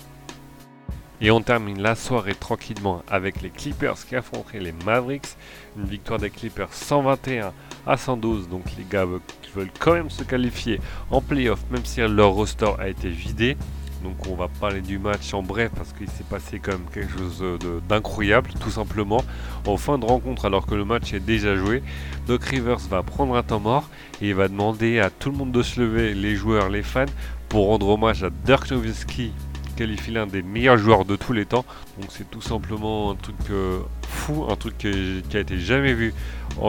Et 1.22 1.32
on 1.32 1.42
termine 1.42 1.82
la 1.82 1.96
soirée 1.96 2.36
tranquillement 2.36 3.04
avec 3.10 3.42
les 3.42 3.50
Clippers 3.50 4.06
qui 4.08 4.16
affronteraient 4.16 4.62
les 4.62 4.72
Mavericks. 4.86 5.36
Une 5.78 5.86
victoire 5.86 6.20
des 6.20 6.30
Clippers 6.30 6.74
121 6.74 7.52
à 7.86 7.98
112. 7.98 8.48
Donc 8.48 8.64
les 8.78 8.86
gars 8.90 9.06
veulent 9.06 9.68
quand 9.80 9.94
même 9.94 10.10
se 10.10 10.24
qualifier 10.24 10.80
en 11.12 11.22
playoff 11.22 11.60
même 11.72 11.84
si 11.84 12.00
leur 12.00 12.32
roster 12.32 12.72
a 12.80 12.88
été 12.88 13.10
vidé. 13.10 13.58
Donc 14.04 14.16
on 14.30 14.36
va 14.36 14.48
parler 14.48 14.82
du 14.82 14.98
match 14.98 15.34
en 15.34 15.44
bref 15.44 15.72
parce 15.76 15.94
qu'il 15.94 16.10
s'est 16.10 16.24
passé 16.24 16.60
quand 16.60 16.72
même 16.72 16.88
quelque 16.94 17.18
chose 17.18 17.44
d'incroyable 17.88 18.52
tout 18.60 18.72
simplement. 18.72 19.24
En 19.66 19.78
fin 19.78 19.98
de 19.98 20.06
rencontre 20.06 20.46
alors 20.46 20.66
que 20.66 20.76
le 20.76 20.86
match 20.86 21.14
est 21.14 21.20
déjà 21.20 21.56
joué, 21.56 21.84
Doc 22.28 22.44
Rivers 22.44 22.80
va 22.90 23.04
prendre 23.04 23.36
un 23.36 23.44
temps 23.44 23.60
mort 23.60 23.90
et 24.22 24.30
il 24.30 24.36
va 24.36 24.48
demander 24.48 25.00
à 25.00 25.10
tout 25.10 25.32
le 25.32 25.38
monde 25.38 25.52
de 25.52 25.64
se 25.64 25.80
lever, 25.80 26.14
les 26.14 26.36
joueurs, 26.36 26.70
les 26.70 26.84
fans, 26.84 27.06
pour 27.50 27.68
rendre 27.68 27.90
hommage 27.90 28.24
à 28.24 28.30
Dirk 28.30 28.72
Nowitzki 28.72 29.34
qualifie 29.80 30.12
l'un 30.12 30.28
des 30.28 30.42
meilleurs 30.42 30.78
joueurs 30.78 31.06
de 31.06 31.16
tous 31.16 31.32
les 31.32 31.46
temps. 31.46 31.64
Donc 31.98 32.10
c'est 32.10 32.30
tout 32.30 32.42
simplement 32.42 33.12
un 33.12 33.16
truc 33.16 33.38
euh, 33.50 33.80
fou, 34.06 34.46
un 34.50 34.58
truc 34.58 34.78
qui 34.78 35.38
a 35.38 35.40
été 35.40 35.58
jamais 35.58 35.94
vu 35.94 36.14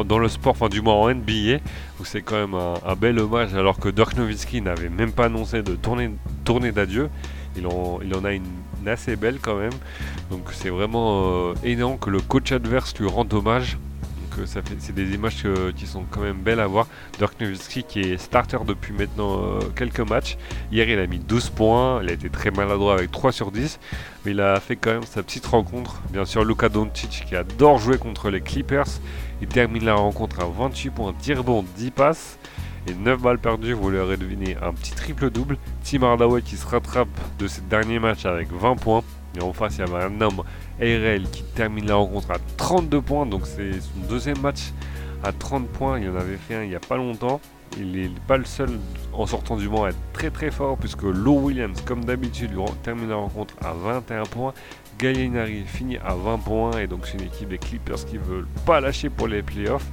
dans 0.05 0.19
le 0.19 0.29
sport, 0.29 0.53
enfin 0.53 0.69
du 0.69 0.81
moins 0.81 0.95
en 0.95 1.13
NBA, 1.13 1.59
où 1.99 2.05
c'est 2.05 2.23
quand 2.23 2.37
même 2.37 2.55
un, 2.55 2.95
bel 2.95 3.19
hommage 3.19 3.53
alors 3.55 3.81
que 3.81 3.89
Dirk 3.89 4.17
Nowitzki 4.17 4.63
n'avait 4.63 4.89
même 4.89 5.11
pas 5.11 5.25
annoncé 5.25 5.63
de 5.63 5.75
tournée, 5.75 6.11
tournée 6.45 6.71
d'adieu. 6.71 7.09
Il 7.57 7.67
en, 7.67 7.99
il 8.05 8.15
en 8.15 8.25
a 8.25 8.33
une, 8.33 8.45
assez 8.87 9.17
belle 9.17 9.41
quand 9.43 9.57
même. 9.57 9.75
Donc 10.31 10.53
c'est 10.53 10.71
vraiment 10.71 11.51
euh, 11.51 11.55
énorme 11.65 11.99
que 11.99 12.11
le 12.11 12.21
coach 12.21 12.53
adverse 12.53 12.97
lui 12.97 13.09
rende 13.09 13.35
hommage 13.35 13.77
c'est 14.47 14.95
des 14.95 15.15
images 15.15 15.45
qui 15.77 15.87
sont 15.87 16.05
quand 16.11 16.21
même 16.21 16.39
belles 16.39 16.61
à 16.61 16.67
voir. 16.67 16.87
Dirk 17.19 17.41
Nowitzki 17.41 17.85
qui 17.85 18.01
est 18.01 18.19
starter 18.19 18.59
depuis 18.67 18.93
maintenant 18.93 19.43
euh, 19.43 19.61
quelques 19.75 20.01
matchs. 20.01 20.37
Hier 20.73 20.89
il 20.89 20.99
a 20.99 21.07
mis 21.07 21.19
12 21.19 21.51
points, 21.51 22.03
il 22.03 22.11
a 22.11 22.13
été 22.13 22.31
très 22.31 22.51
maladroit 22.51 22.95
avec 22.95 23.11
3 23.11 23.33
sur 23.33 23.51
10, 23.51 23.79
mais 24.25 24.33
il 24.33 24.41
a 24.41 24.59
fait 24.61 24.77
quand 24.77 24.93
même 24.93 25.05
sa 25.05 25.23
petite 25.23 25.47
rencontre. 25.47 26.01
Bien 26.11 26.25
sûr 26.25 26.45
Luka 26.45 26.69
Doncic 26.69 27.25
qui 27.29 27.37
adore 27.37 27.79
jouer 27.79 27.99
contre 27.99 28.31
les 28.31 28.41
Clippers. 28.41 28.89
Il 29.43 29.49
termine 29.49 29.85
la 29.85 29.95
rencontre 29.95 30.41
à 30.41 30.47
28 30.47 30.91
points, 30.91 31.15
10 31.19 31.33
rebonds, 31.35 31.65
10 31.77 31.91
passes 31.91 32.39
et 32.87 32.95
9 32.95 33.21
balles 33.21 33.39
perdues, 33.39 33.73
vous 33.73 33.91
l'aurez 33.91 34.17
deviné, 34.17 34.57
un 34.63 34.73
petit 34.73 34.93
triple-double. 34.93 35.59
Tim 35.85 36.03
Hardaway 36.03 36.43
qui 36.43 36.57
se 36.57 36.67
rattrape 36.67 37.09
de 37.39 37.47
ses 37.47 37.63
derniers 37.63 37.99
matchs 37.99 38.27
avec 38.27 38.53
20 38.53 38.77
points. 38.77 39.03
Et 39.37 39.43
en 39.43 39.53
face, 39.53 39.77
il 39.77 39.81
y 39.81 39.83
avait 39.83 40.05
un 40.05 40.21
homme 40.21 40.43
ARL 40.81 41.23
qui 41.31 41.43
termine 41.55 41.87
la 41.87 41.97
rencontre 41.97 42.31
à 42.33 42.39
32 42.57 43.01
points. 43.01 43.27
Donc 43.27 43.47
c'est 43.47 43.81
son 43.81 44.09
deuxième 44.09 44.41
match 44.41 44.73
à 45.23 45.33
30 45.33 45.69
points. 45.69 45.99
Il 45.99 46.11
en 46.11 46.17
avait 46.17 46.37
fait 46.37 46.57
un 46.57 46.63
il 46.63 46.71
n'y 46.71 46.75
a 46.75 46.81
pas 46.81 46.97
longtemps. 46.97 47.41
Il 47.79 47.93
n'est 47.93 48.11
pas 48.27 48.37
le 48.37 48.45
seul 48.45 48.71
en 49.13 49.27
sortant 49.27 49.57
du 49.57 49.69
banc 49.69 49.85
à 49.85 49.91
être 49.91 50.13
très 50.13 50.31
très 50.31 50.51
fort 50.51 50.77
puisque 50.77 51.03
Low 51.03 51.39
Williams, 51.39 51.81
comme 51.83 52.05
d'habitude, 52.05 52.51
termine 52.83 53.11
la 53.11 53.17
rencontre 53.17 53.55
à 53.63 53.73
21 53.73 54.25
points. 54.25 54.55
Gallinari 54.99 55.63
finit 55.65 55.99
à 55.99 56.15
20 56.15 56.39
points 56.39 56.79
et 56.79 56.87
donc 56.87 57.07
c'est 57.07 57.17
une 57.19 57.25
équipe 57.25 57.49
des 57.49 57.59
Clippers 57.59 58.05
qui 58.05 58.19
veulent 58.19 58.49
pas 58.67 58.81
lâcher 58.81 59.09
pour 59.09 59.29
les 59.29 59.43
playoffs. 59.43 59.87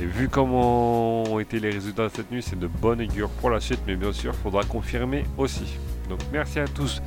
Et 0.00 0.06
vu 0.06 0.28
comment 0.28 1.24
ont 1.24 1.38
été 1.38 1.60
les 1.60 1.70
résultats 1.70 2.08
cette 2.08 2.30
nuit, 2.30 2.42
c'est 2.42 2.58
de 2.58 2.68
bonne 2.68 3.02
augure 3.02 3.30
pour 3.30 3.50
la 3.50 3.60
suite, 3.60 3.80
mais 3.86 3.96
bien 3.96 4.12
sûr, 4.12 4.32
il 4.32 4.42
faudra 4.42 4.62
confirmer 4.62 5.24
aussi. 5.36 5.76
Donc 6.08 6.20
merci 6.32 6.60
à 6.60 6.66
tous 6.66 7.02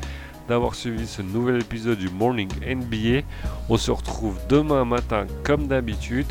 d'avoir 0.51 0.75
suivi 0.75 1.07
ce 1.07 1.21
nouvel 1.21 1.61
épisode 1.61 1.97
du 1.97 2.09
Morning 2.09 2.49
NBA. 2.67 3.25
On 3.69 3.77
se 3.77 3.89
retrouve 3.89 4.37
demain 4.49 4.83
matin 4.83 5.25
comme 5.45 5.67
d'habitude 5.67 6.25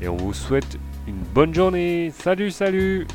et 0.00 0.08
on 0.08 0.16
vous 0.16 0.32
souhaite 0.32 0.78
une 1.06 1.22
bonne 1.34 1.52
journée. 1.52 2.10
Salut, 2.16 2.50
salut 2.50 3.06